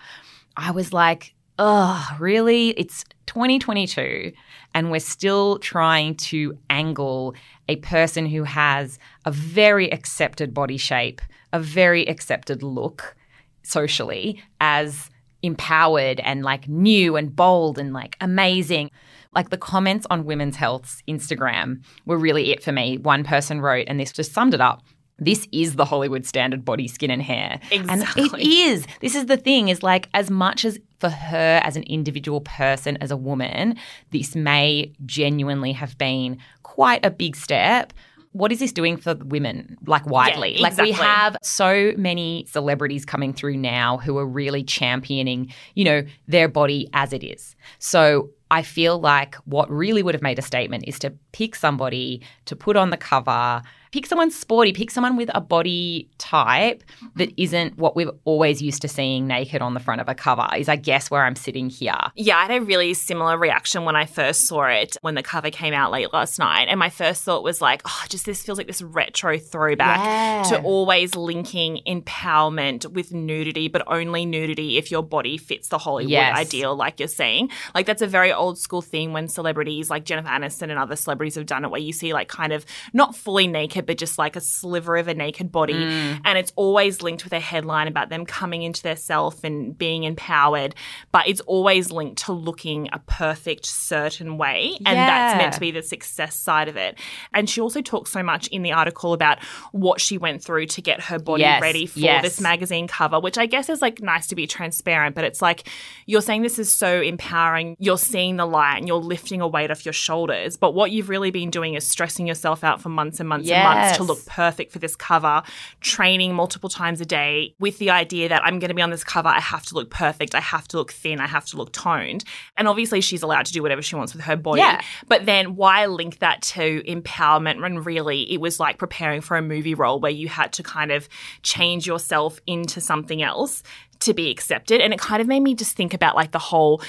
I 0.56 0.72
was 0.72 0.94
like, 0.94 1.36
oh, 1.60 2.08
really? 2.20 2.70
It's 2.72 3.04
2022, 3.28 4.32
and 4.74 4.90
we're 4.92 5.00
still 5.00 5.60
trying 5.60 6.16
to 6.16 6.58
angle 6.70 7.36
a 7.70 7.76
person 7.78 8.26
who 8.26 8.44
has 8.44 8.98
a 9.26 9.32
very 9.32 9.92
accepted 9.92 10.54
body 10.54 10.78
shape, 10.78 11.22
a 11.54 11.60
very 11.60 12.08
accepted 12.08 12.64
look 12.64 13.16
socially 13.64 14.42
as 14.60 15.10
empowered 15.44 16.20
and 16.22 16.44
like 16.44 16.68
new 16.68 17.16
and 17.16 17.36
bold 17.36 17.78
and 17.78 17.94
like 17.94 18.16
amazing. 18.22 18.90
Like 19.38 19.52
the 19.52 19.58
comments 19.58 20.08
on 20.10 20.26
Women's 20.26 20.56
Health's 20.56 21.04
Instagram 21.08 21.84
were 22.08 22.18
really 22.18 22.52
it 22.52 22.64
for 22.64 22.72
me. 22.72 22.98
One 22.98 23.24
person 23.24 23.62
wrote, 23.62 23.86
and 23.88 24.00
this 24.00 24.12
just 24.12 24.34
summed 24.34 24.56
it 24.56 24.62
up. 24.62 24.82
This 25.20 25.48
is 25.52 25.76
the 25.76 25.86
Hollywood 25.86 26.26
standard 26.26 26.66
body, 26.66 26.88
skin, 26.88 27.12
and 27.12 27.22
hair. 27.22 27.60
And 27.72 28.04
it 28.16 28.34
is. 28.40 28.88
This 29.00 29.14
is 29.14 29.28
the 29.28 29.38
thing, 29.38 29.70
is 29.70 29.84
like 29.84 30.10
as 30.16 30.32
much 30.32 30.66
as 30.66 30.80
for 31.00 31.10
her 31.10 31.62
as 31.64 31.76
an 31.76 31.84
individual 31.84 32.42
person, 32.42 32.98
as 32.98 33.12
a 33.12 33.18
woman, 33.18 33.78
this 34.10 34.36
may 34.36 34.92
genuinely 35.06 35.72
have 35.72 35.96
been 36.00 36.40
quite 36.64 37.06
a 37.06 37.12
big 37.12 37.36
step. 37.36 37.94
What 38.32 38.52
is 38.52 38.58
this 38.60 38.72
doing 38.72 38.98
for 38.98 39.14
women, 39.16 39.78
like 39.86 40.08
widely? 40.08 40.58
Like 40.58 40.78
we 40.78 40.92
have 40.94 41.38
so 41.44 41.94
many 41.96 42.46
celebrities 42.50 43.06
coming 43.06 43.34
through 43.34 43.58
now 43.58 43.98
who 43.98 44.18
are 44.18 44.26
really 44.26 44.64
championing, 44.64 45.54
you 45.76 45.86
know, 45.86 46.04
their 46.28 46.48
body 46.48 46.90
as 46.94 47.14
it 47.14 47.24
is. 47.24 47.56
So 47.80 48.32
I 48.50 48.64
feel 48.64 49.00
like 49.00 49.36
what 49.46 49.70
really 49.70 50.04
would 50.04 50.16
have 50.16 50.22
made 50.22 50.40
a 50.40 50.44
statement 50.44 50.86
is 50.88 51.00
to 51.00 51.14
pick 51.32 51.56
somebody 51.56 52.22
to 52.46 52.56
put 52.56 52.76
on 52.76 52.90
the 52.90 52.98
cover 52.98 53.62
pick 53.98 54.06
someone 54.06 54.30
sporty, 54.30 54.74
pick 54.74 54.92
someone 54.92 55.18
with 55.18 55.28
a 55.34 55.42
body 55.42 56.08
type 56.20 56.84
that 57.16 57.30
mm-hmm. 57.30 57.42
isn't 57.42 57.78
what 57.80 57.96
we've 57.96 58.12
always 58.26 58.62
used 58.62 58.80
to 58.80 58.88
seeing 58.88 59.26
naked 59.26 59.60
on 59.60 59.74
the 59.74 59.80
front 59.80 60.00
of 60.00 60.08
a 60.08 60.14
cover, 60.14 60.48
is 60.56 60.70
I 60.70 60.76
guess 60.76 61.10
where 61.10 61.26
I'm 61.26 61.36
sitting 61.36 61.68
here. 61.68 61.98
Yeah, 62.14 62.38
I 62.38 62.44
had 62.44 62.52
a 62.52 62.62
really 62.62 62.94
similar 62.94 63.40
reaction 63.40 63.86
when 63.86 63.96
I 63.96 64.06
first 64.06 64.46
saw 64.46 64.66
it 64.66 64.98
when 65.02 65.16
the 65.16 65.24
cover 65.24 65.50
came 65.50 65.74
out 65.74 65.92
late 65.92 66.14
last 66.14 66.38
night. 66.38 66.68
And 66.70 66.78
my 66.78 66.92
first 66.92 67.24
thought 67.24 67.42
was 67.42 67.60
like, 67.60 67.82
oh, 67.86 68.04
just 68.08 68.28
this 68.28 68.44
feels 68.44 68.60
like 68.60 68.68
this 68.68 68.84
retro 68.84 69.40
throwback 69.40 69.98
Yeah. 69.98 70.44
to 70.58 70.62
always 70.62 71.16
linking 71.16 71.82
empowerment 71.88 72.86
with 72.92 73.12
nudity, 73.14 73.68
but 73.68 73.82
only 73.88 74.28
nudity 74.28 74.78
if 74.78 74.92
your 74.92 75.02
body 75.02 75.40
fits 75.40 75.70
the 75.70 75.80
Hollywood 75.80 76.12
Yes. 76.12 76.38
ideal, 76.38 76.76
like 76.76 77.00
you're 77.00 77.08
saying. 77.08 77.50
Like 77.74 77.88
that's 77.88 78.04
a 78.04 78.08
very 78.08 78.32
old 78.32 78.60
school 78.60 78.84
thing 78.84 79.12
when 79.12 79.28
celebrities 79.28 79.90
like 79.90 80.04
Jennifer 80.04 80.30
Aniston 80.30 80.70
and 80.70 80.78
other 80.78 80.96
celebrities 80.96 81.34
have 81.34 81.48
done 81.48 81.66
it, 81.66 81.72
where 81.72 81.82
you 81.82 81.94
see 81.94 82.14
like 82.14 82.28
kind 82.28 82.54
of 82.54 82.64
not 82.94 83.16
fully 83.16 83.48
naked, 83.48 83.87
but 83.88 83.98
just 83.98 84.18
like 84.18 84.36
a 84.36 84.42
sliver 84.42 84.98
of 84.98 85.08
a 85.08 85.14
naked 85.16 85.52
body. 85.52 85.74
Mm. 85.74 86.22
And 86.24 86.38
it's 86.38 86.54
always 86.56 87.02
linked 87.02 87.24
with 87.24 87.34
a 87.34 87.40
headline 87.40 87.88
about 87.88 88.10
them 88.10 88.26
coming 88.26 88.62
into 88.62 88.84
their 88.84 88.96
self 88.96 89.44
and 89.44 89.76
being 89.76 90.04
empowered, 90.04 90.76
but 91.12 91.28
it's 91.28 91.42
always 91.42 91.92
linked 91.92 92.26
to 92.26 92.34
looking 92.34 92.90
a 92.94 93.00
perfect 93.00 93.66
certain 93.66 94.38
way. 94.38 94.78
And 94.86 94.98
that's 94.98 95.38
meant 95.38 95.54
to 95.54 95.60
be 95.60 95.72
the 95.72 95.82
success 95.82 96.36
side 96.36 96.68
of 96.68 96.78
it. 96.78 97.00
And 97.34 97.50
she 97.50 97.62
also 97.62 97.82
talks 97.82 98.12
so 98.12 98.22
much 98.22 98.48
in 98.50 98.62
the 98.62 98.74
article 98.74 99.14
about 99.14 99.44
what 99.72 100.00
she 100.00 100.18
went 100.18 100.44
through 100.44 100.68
to 100.68 100.82
get 100.82 101.02
her 101.02 101.18
body 101.18 101.48
Yes, 101.48 101.62
ready 101.62 101.86
for 101.86 102.00
yes. 102.00 102.24
this 102.24 102.42
magazine 102.42 102.88
cover, 102.88 103.20
which 103.20 103.38
I 103.38 103.46
guess 103.46 103.70
is 103.70 103.82
like 103.82 104.02
nice 104.02 104.28
to 104.28 104.36
be 104.36 104.48
transparent, 104.48 105.16
but 105.16 105.24
it's 105.24 105.42
like 105.42 105.68
you're 106.06 106.22
saying 106.22 106.42
this 106.42 106.60
is 106.60 106.72
so 106.72 107.02
empowering. 107.02 107.76
You're 107.80 107.98
seeing 107.98 108.36
the 108.38 108.46
light 108.46 108.78
and 108.78 108.88
you're 108.88 108.98
lifting 108.98 109.42
a 109.42 109.48
weight 109.48 109.72
off 109.72 109.86
your 109.86 109.94
shoulders. 109.94 110.58
But 110.58 110.74
what 110.74 110.92
you've 110.92 111.10
really 111.10 111.32
been 111.32 111.50
doing 111.50 111.76
is 111.76 111.86
stressing 111.88 112.28
yourself 112.28 112.64
out 112.64 112.82
for 112.82 112.90
months 112.90 113.20
and 113.20 113.30
months 113.30 113.50
and 113.50 113.64
months 113.76 113.98
to 113.98 114.04
look 114.04 114.26
perfect 114.26 114.72
for 114.72 114.80
this 114.80 114.96
cover, 114.96 115.44
training 115.82 116.34
multiple 116.34 116.70
times 116.70 117.02
a 117.02 117.06
day 117.06 117.56
with 117.60 117.78
the 117.80 117.90
idea 117.90 118.30
that 118.30 118.44
I'm 118.44 118.60
going 118.60 118.70
to 118.70 118.76
be 118.76 118.82
on 118.82 118.90
this 118.90 119.04
cover. 119.04 119.30
I 119.30 119.40
have 119.40 119.66
to 119.68 119.76
look 119.76 119.90
perfect. 119.90 120.36
I 120.36 120.40
have 120.40 120.68
to 120.70 120.78
look 120.78 120.92
thin. 120.92 121.20
I 121.20 121.28
have 121.28 121.46
to 121.48 121.58
look 121.58 121.72
toned. 121.72 122.24
And 122.56 122.68
obviously, 122.68 123.02
she's 123.02 123.24
allowed 123.24 123.46
to 123.48 123.54
do 123.54 123.62
whatever 123.62 123.82
she 123.82 123.96
wants 123.96 124.14
with 124.14 124.24
her 124.24 124.36
body. 124.36 124.62
Yeah. 124.62 124.82
But 125.08 125.26
then 125.26 125.56
why 125.56 125.86
link 125.86 126.20
that 126.20 126.42
to 126.44 126.84
empowerment 126.88 127.62
when 127.62 127.80
really 127.84 128.32
it 128.32 128.42
was 128.42 128.60
like 128.60 128.78
preparing 128.78 129.22
for 129.22 129.38
a 129.38 129.42
movie 129.42 129.74
role 129.74 130.00
where 130.00 130.12
you 130.12 130.28
had 130.28 130.54
to 130.54 130.64
kind 130.64 130.92
of 130.92 131.08
change 131.44 131.86
yourself 131.88 132.40
into 132.48 132.82
something 132.82 133.22
else 133.22 133.64
to 134.00 134.14
be 134.14 134.30
accepted? 134.30 134.82
And 134.82 134.94
it 134.94 135.00
kind 135.00 135.22
of 135.22 135.28
made 135.28 135.42
me 135.42 135.56
just 135.56 135.76
think 135.76 135.94
about 135.94 136.16
like 136.16 136.32
the 136.32 136.40
whole 136.40 136.82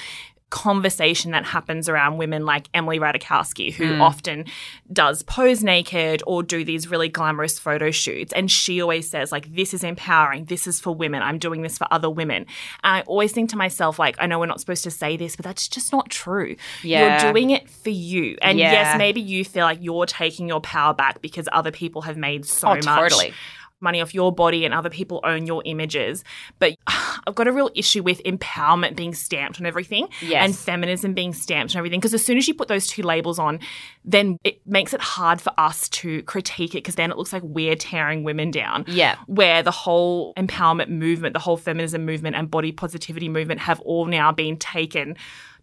conversation 0.49 1.31
that 1.31 1.45
happens 1.45 1.87
around 1.87 2.17
women 2.17 2.45
like 2.45 2.69
Emily 2.73 2.99
Ratajkowski, 2.99 3.73
who 3.73 3.95
Hmm. 3.95 4.01
often 4.01 4.45
does 4.91 5.21
pose 5.23 5.63
naked 5.63 6.23
or 6.25 6.41
do 6.43 6.63
these 6.65 6.87
really 6.89 7.07
glamorous 7.09 7.59
photo 7.59 7.91
shoots. 7.91 8.33
And 8.33 8.49
she 8.49 8.81
always 8.81 9.09
says, 9.09 9.31
like, 9.31 9.53
this 9.55 9.73
is 9.73 9.83
empowering. 9.83 10.45
This 10.45 10.65
is 10.67 10.79
for 10.79 10.93
women. 10.95 11.21
I'm 11.21 11.37
doing 11.37 11.61
this 11.61 11.77
for 11.77 11.87
other 11.91 12.09
women. 12.09 12.45
And 12.83 12.95
I 12.97 13.01
always 13.01 13.31
think 13.31 13.49
to 13.51 13.57
myself, 13.57 13.99
like, 13.99 14.15
I 14.19 14.25
know 14.25 14.39
we're 14.39 14.47
not 14.47 14.59
supposed 14.59 14.83
to 14.85 14.91
say 14.91 15.17
this, 15.17 15.35
but 15.35 15.45
that's 15.45 15.67
just 15.67 15.91
not 15.91 16.09
true. 16.09 16.55
Yeah. 16.83 17.23
You're 17.23 17.31
doing 17.33 17.51
it 17.51 17.69
for 17.69 17.91
you. 17.91 18.37
And 18.41 18.57
Yeah. 18.57 18.71
yes, 18.71 18.97
maybe 18.97 19.21
you 19.21 19.45
feel 19.45 19.65
like 19.65 19.79
you're 19.81 20.05
taking 20.07 20.47
your 20.47 20.61
power 20.61 20.93
back 20.93 21.21
because 21.21 21.47
other 21.51 21.71
people 21.71 22.01
have 22.03 22.17
made 22.17 22.45
so 22.45 22.69
Oh, 22.69 22.75
much 22.75 22.85
totally. 22.85 23.33
Money 23.81 24.01
off 24.01 24.13
your 24.13 24.31
body 24.31 24.65
and 24.65 24.73
other 24.73 24.89
people 24.89 25.19
own 25.23 25.45
your 25.45 25.61
images. 25.65 26.23
But 26.59 26.75
I've 26.87 27.35
got 27.35 27.47
a 27.47 27.51
real 27.51 27.69
issue 27.75 28.03
with 28.03 28.21
empowerment 28.23 28.95
being 28.95 29.13
stamped 29.13 29.59
on 29.59 29.65
everything 29.65 30.07
Yes. 30.21 30.43
and 30.45 30.55
feminism 30.57 31.13
being 31.13 31.33
stamped 31.33 31.75
on 31.75 31.79
everything. 31.79 31.99
Because 31.99 32.13
as 32.13 32.25
soon 32.25 32.37
as 32.37 32.47
you 32.47 32.53
put 32.53 32.67
those 32.67 32.87
two 32.87 33.03
labels 33.03 33.39
on, 33.39 33.59
then 34.05 34.37
it 34.43 34.65
makes 34.65 34.93
it 34.93 35.01
hard 35.01 35.41
for 35.41 35.51
us 35.57 35.89
to 35.89 36.23
critique 36.23 36.71
it 36.75 36.79
because 36.79 36.95
then 36.95 37.11
it 37.11 37.17
looks 37.17 37.33
like 37.33 37.43
we're 37.43 37.75
tearing 37.75 38.23
women 38.23 38.51
down. 38.51 38.85
Yeah. 38.87 39.15
Where 39.27 39.63
the 39.63 39.71
whole 39.71 40.33
empowerment 40.35 40.89
movement, 40.89 41.33
the 41.33 41.39
whole 41.39 41.57
feminism 41.57 42.05
movement, 42.05 42.35
and 42.35 42.49
body 42.49 42.71
positivity 42.71 43.29
movement 43.29 43.59
have 43.61 43.79
all 43.81 44.05
now 44.05 44.31
been 44.31 44.57
taken 44.57 45.15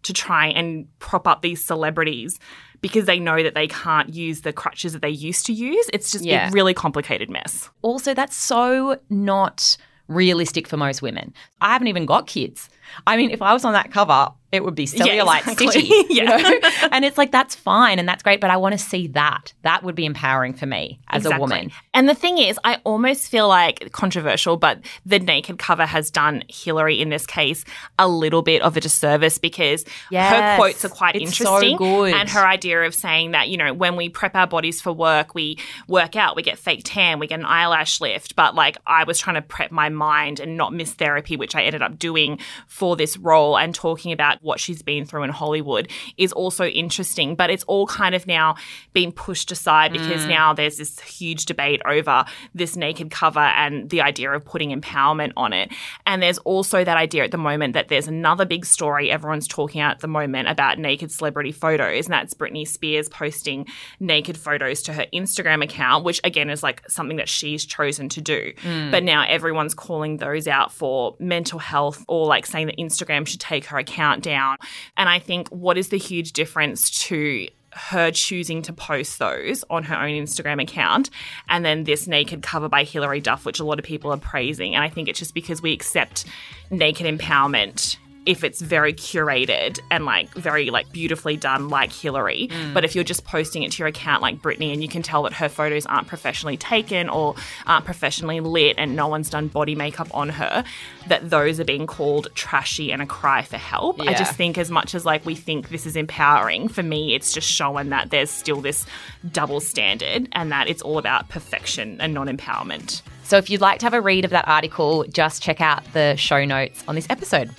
to 0.07 0.13
try 0.13 0.47
and 0.47 0.87
prop 0.99 1.27
up 1.27 1.41
these 1.41 1.63
celebrities 1.63 2.39
because 2.81 3.05
they 3.05 3.19
know 3.19 3.41
that 3.41 3.53
they 3.55 3.67
can't 3.67 4.09
use 4.13 4.41
the 4.41 4.53
crutches 4.53 4.93
that 4.93 5.01
they 5.01 5.09
used 5.09 5.45
to 5.47 5.53
use. 5.53 5.89
It's 5.93 6.11
just 6.11 6.25
Yeah. 6.25 6.49
a 6.49 6.51
really 6.51 6.73
complicated 6.73 7.29
mess. 7.29 7.69
Also, 7.81 8.13
that's 8.13 8.35
so 8.35 8.99
not 9.09 9.77
realistic 10.07 10.67
for 10.67 10.77
most 10.77 11.01
women. 11.01 11.33
I 11.61 11.73
haven't 11.73 11.87
even 11.87 12.05
got 12.05 12.27
kids. 12.27 12.69
I 13.05 13.17
mean, 13.17 13.31
if 13.31 13.41
I 13.41 13.53
was 13.53 13.65
on 13.65 13.73
that 13.73 13.91
cover, 13.91 14.31
it 14.51 14.63
would 14.63 14.75
be 14.75 14.85
cellulite 14.85 15.39
exactly. 15.39 15.67
city. 15.67 16.05
you 16.13 16.23
know? 16.23 16.37
and 16.91 17.03
it's 17.03 17.17
like 17.17 17.31
that's 17.31 17.53
fine 17.53 17.99
and 17.99 18.07
that's 18.07 18.23
great, 18.23 18.39
but 18.39 18.49
I 18.49 18.57
want 18.57 18.73
to 18.73 18.77
see 18.77 19.07
that. 19.07 19.53
That 19.63 19.83
would 19.83 19.95
be 19.95 20.05
empowering 20.05 20.53
for 20.53 20.65
me 20.65 20.99
as 21.09 21.25
a 21.25 21.37
woman. 21.37 21.71
And 21.93 22.07
the 22.07 22.15
thing 22.15 22.37
is, 22.37 22.57
I 22.63 22.79
almost 22.85 23.27
feel 23.27 23.47
like 23.47 23.91
controversial, 23.91 24.55
but 24.55 24.79
the 25.05 25.19
naked 25.19 25.59
cover 25.59 25.85
has 25.85 26.09
done 26.09 26.43
Hilary 26.47 27.01
in 27.01 27.09
this 27.09 27.25
case 27.25 27.65
a 27.99 28.07
little 28.07 28.41
bit 28.41 28.61
of 28.61 28.77
a 28.77 28.79
disservice 28.79 29.37
because 29.37 29.83
her 30.11 30.55
quotes 30.55 30.85
are 30.85 30.89
quite 30.89 31.15
It's 31.15 31.37
so 31.37 31.57
interesting. 31.57 31.77
good. 31.77 32.13
And 32.13 32.29
her 32.29 32.45
idea 32.45 32.83
of 32.83 32.95
saying 32.95 33.31
that, 33.31 33.49
you 33.49 33.57
know, 33.57 33.73
when 33.73 33.97
we 33.97 34.07
prep 34.07 34.35
our 34.35 34.47
bodies 34.47 34.79
for 34.79 34.93
work, 34.93 35.35
we 35.35 35.57
work 35.89 36.15
out, 36.15 36.37
we 36.37 36.41
get 36.41 36.57
fake 36.57 36.81
tan, 36.85 37.19
we 37.19 37.27
get 37.27 37.39
an 37.39 37.45
eyelash 37.45 37.99
lift. 37.99 38.35
But 38.37 38.55
like 38.55 38.77
I 38.87 39.03
was 39.03 39.19
trying 39.19 39.35
to 39.35 39.41
prep 39.41 39.71
my 39.71 39.89
mind 39.89 40.39
and 40.39 40.55
not 40.55 40.73
miss 40.73 40.93
therapy, 40.93 41.35
which 41.35 41.53
I 41.53 41.63
ended 41.63 41.81
up 41.81 41.99
doing 41.99 42.39
for 42.77 42.95
this 42.95 43.17
role 43.17 43.57
and 43.57 43.73
talking 43.73 44.11
about 44.11 44.37
what 44.43 44.59
she's 44.59 44.83
been 44.83 45.03
through 45.03 45.23
in 45.23 45.31
Hollywood 45.31 45.89
is 46.15 46.31
also 46.31 46.65
interesting. 46.65 47.35
But 47.35 47.49
it's 47.49 47.63
all 47.63 47.87
kind 47.87 48.13
of 48.13 48.27
now 48.27 48.55
being 48.93 49.11
pushed 49.11 49.51
aside 49.51 49.91
because 49.91 50.25
Mm. 50.25 50.29
now 50.29 50.53
there's 50.53 50.77
this 50.77 50.99
huge 50.99 51.45
debate 51.45 51.81
over 51.85 52.23
this 52.53 52.75
naked 52.75 53.09
cover 53.09 53.39
and 53.39 53.89
the 53.89 54.01
idea 54.01 54.31
of 54.31 54.45
putting 54.45 54.69
empowerment 54.79 55.31
on 55.35 55.53
it. 55.53 55.71
And 56.05 56.21
there's 56.21 56.37
also 56.39 56.83
that 56.83 56.97
idea 56.97 57.23
at 57.23 57.31
the 57.31 57.37
moment 57.37 57.73
that 57.73 57.87
there's 57.87 58.07
another 58.07 58.45
big 58.45 58.63
story 58.65 59.09
everyone's 59.09 59.47
talking 59.47 59.81
about 59.81 59.95
at 59.95 59.99
the 60.01 60.07
moment 60.07 60.47
about 60.47 60.77
naked 60.77 61.11
celebrity 61.11 61.51
photos, 61.51 62.05
and 62.05 62.13
that's 62.13 62.33
Britney 62.35 62.67
Spears 62.67 63.09
posting 63.09 63.65
naked 63.99 64.37
photos 64.37 64.83
to 64.83 64.93
her 64.93 65.05
Instagram 65.13 65.63
account, 65.63 66.03
which 66.05 66.19
again 66.23 66.49
is 66.51 66.61
like 66.61 66.87
something 66.89 67.17
that 67.17 67.27
she's 67.29 67.65
chosen 67.65 68.07
to 68.09 68.21
do. 68.21 68.53
But 68.91 69.03
now 69.03 69.25
everyone's 69.27 69.73
calling 69.73 70.17
those 70.17 70.47
out 70.47 70.71
for 70.71 71.15
mental 71.19 71.57
health 71.59 72.03
or 72.07 72.27
like 72.27 72.45
saying 72.45 72.66
that 72.67 72.77
Instagram 72.77 73.27
should 73.27 73.39
take 73.39 73.65
her 73.65 73.77
account 73.77 74.23
down. 74.23 74.57
And 74.95 75.09
I 75.09 75.19
think 75.19 75.49
what 75.49 75.77
is 75.77 75.89
the 75.89 75.97
huge 75.97 76.33
difference 76.33 76.89
to 77.05 77.47
her 77.73 78.11
choosing 78.11 78.61
to 78.63 78.73
post 78.73 79.19
those 79.19 79.63
on 79.69 79.83
her 79.83 79.95
own 79.95 80.09
Instagram 80.09 80.61
account 80.61 81.09
and 81.49 81.63
then 81.63 81.83
this 81.83 82.07
naked 82.07 82.41
cover 82.41 82.67
by 82.67 82.83
Hilary 82.83 83.21
Duff, 83.21 83.45
which 83.45 83.59
a 83.59 83.63
lot 83.63 83.77
of 83.77 83.85
people 83.85 84.11
are 84.11 84.17
praising. 84.17 84.73
And 84.73 84.83
I 84.83 84.89
think 84.89 85.07
it's 85.07 85.19
just 85.19 85.33
because 85.33 85.61
we 85.61 85.73
accept 85.73 86.25
naked 86.71 87.05
empowerment 87.05 87.97
if 88.27 88.43
it's 88.43 88.61
very 88.61 88.93
curated 88.93 89.79
and 89.89 90.03
like 90.05 90.29
very 90.33 90.69
like 90.69 90.91
beautifully 90.91 91.37
done 91.37 91.69
like 91.69 91.93
Hilary. 91.93 92.49
Mm. 92.51 92.73
But 92.73 92.83
if 92.83 92.93
you're 92.93 93.05
just 93.05 93.23
posting 93.23 93.63
it 93.63 93.71
to 93.71 93.79
your 93.79 93.87
account 93.87 94.21
like 94.21 94.41
Britney 94.41 94.73
and 94.73 94.81
you 94.81 94.89
can 94.89 95.01
tell 95.01 95.23
that 95.23 95.33
her 95.33 95.47
photos 95.47 95.85
aren't 95.85 96.07
professionally 96.07 96.57
taken 96.57 97.07
or 97.07 97.35
aren't 97.65 97.85
professionally 97.85 98.41
lit 98.41 98.75
and 98.77 98.97
no 98.97 99.07
one's 99.07 99.29
done 99.29 99.47
body 99.47 99.75
makeup 99.75 100.13
on 100.13 100.27
her, 100.27 100.65
that 101.07 101.29
those 101.29 101.57
are 101.59 101.63
being 101.63 101.87
called 101.87 102.27
trashy 102.35 102.91
and 102.91 103.01
a 103.01 103.05
cry 103.05 103.41
for 103.43 103.57
help. 103.57 104.01
I 104.01 104.13
just 104.13 104.35
think 104.35 104.57
as 104.57 104.69
much 104.69 104.93
as 104.93 105.05
like 105.05 105.25
we 105.25 105.33
think 105.33 105.69
this 105.69 105.85
is 105.85 105.95
empowering, 105.95 106.67
for 106.67 106.83
me 106.83 107.15
it's 107.15 107.31
just 107.31 107.49
showing 107.49 107.89
that 107.89 108.09
there's 108.09 108.29
still 108.29 108.59
this 108.59 108.85
double 109.31 109.61
standard 109.61 110.27
and 110.33 110.51
that 110.51 110.67
it's 110.67 110.81
all 110.81 110.97
about 110.97 111.29
perfection 111.29 112.01
and 112.01 112.13
not 112.13 112.27
empowerment. 112.27 113.01
So 113.23 113.37
if 113.37 113.49
you'd 113.49 113.61
like 113.61 113.79
to 113.79 113.85
have 113.85 113.93
a 113.93 114.01
read 114.01 114.25
of 114.25 114.31
that 114.31 114.47
article, 114.49 115.05
just 115.05 115.41
check 115.41 115.61
out 115.61 115.83
the 115.93 116.15
show 116.17 116.43
notes 116.43 116.83
on 116.89 116.95
this 116.95 117.07
episode. 117.09 117.49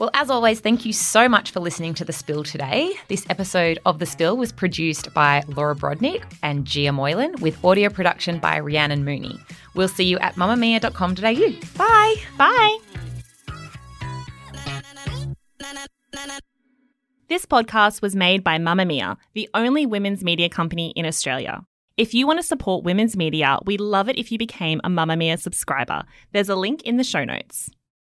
Well, 0.00 0.10
as 0.14 0.30
always, 0.30 0.60
thank 0.60 0.86
you 0.86 0.94
so 0.94 1.28
much 1.28 1.50
for 1.50 1.60
listening 1.60 1.92
to 1.92 2.06
The 2.06 2.12
Spill 2.14 2.42
today. 2.42 2.94
This 3.08 3.26
episode 3.28 3.78
of 3.84 3.98
The 3.98 4.06
Spill 4.06 4.34
was 4.38 4.50
produced 4.50 5.12
by 5.12 5.42
Laura 5.46 5.76
Brodnik 5.76 6.24
and 6.42 6.64
Gia 6.64 6.90
Moylan 6.90 7.34
with 7.42 7.62
audio 7.62 7.90
production 7.90 8.38
by 8.38 8.60
Rhiannon 8.60 9.04
Mooney. 9.04 9.38
We'll 9.74 9.88
see 9.88 10.04
you 10.04 10.18
at 10.20 10.36
mamamia.com.au. 10.36 11.76
Bye. 11.76 12.14
Bye. 12.38 12.78
This 17.28 17.44
podcast 17.44 18.00
was 18.00 18.16
made 18.16 18.42
by 18.42 18.56
Mamamia, 18.56 19.18
the 19.34 19.50
only 19.52 19.84
women's 19.84 20.24
media 20.24 20.48
company 20.48 20.94
in 20.96 21.04
Australia. 21.04 21.60
If 21.98 22.14
you 22.14 22.26
want 22.26 22.38
to 22.38 22.42
support 22.42 22.84
women's 22.84 23.18
media, 23.18 23.58
we'd 23.66 23.82
love 23.82 24.08
it 24.08 24.16
if 24.16 24.32
you 24.32 24.38
became 24.38 24.80
a 24.82 24.88
Mamamia 24.88 25.38
subscriber. 25.38 26.04
There's 26.32 26.48
a 26.48 26.56
link 26.56 26.84
in 26.84 26.96
the 26.96 27.04
show 27.04 27.26
notes. 27.26 27.68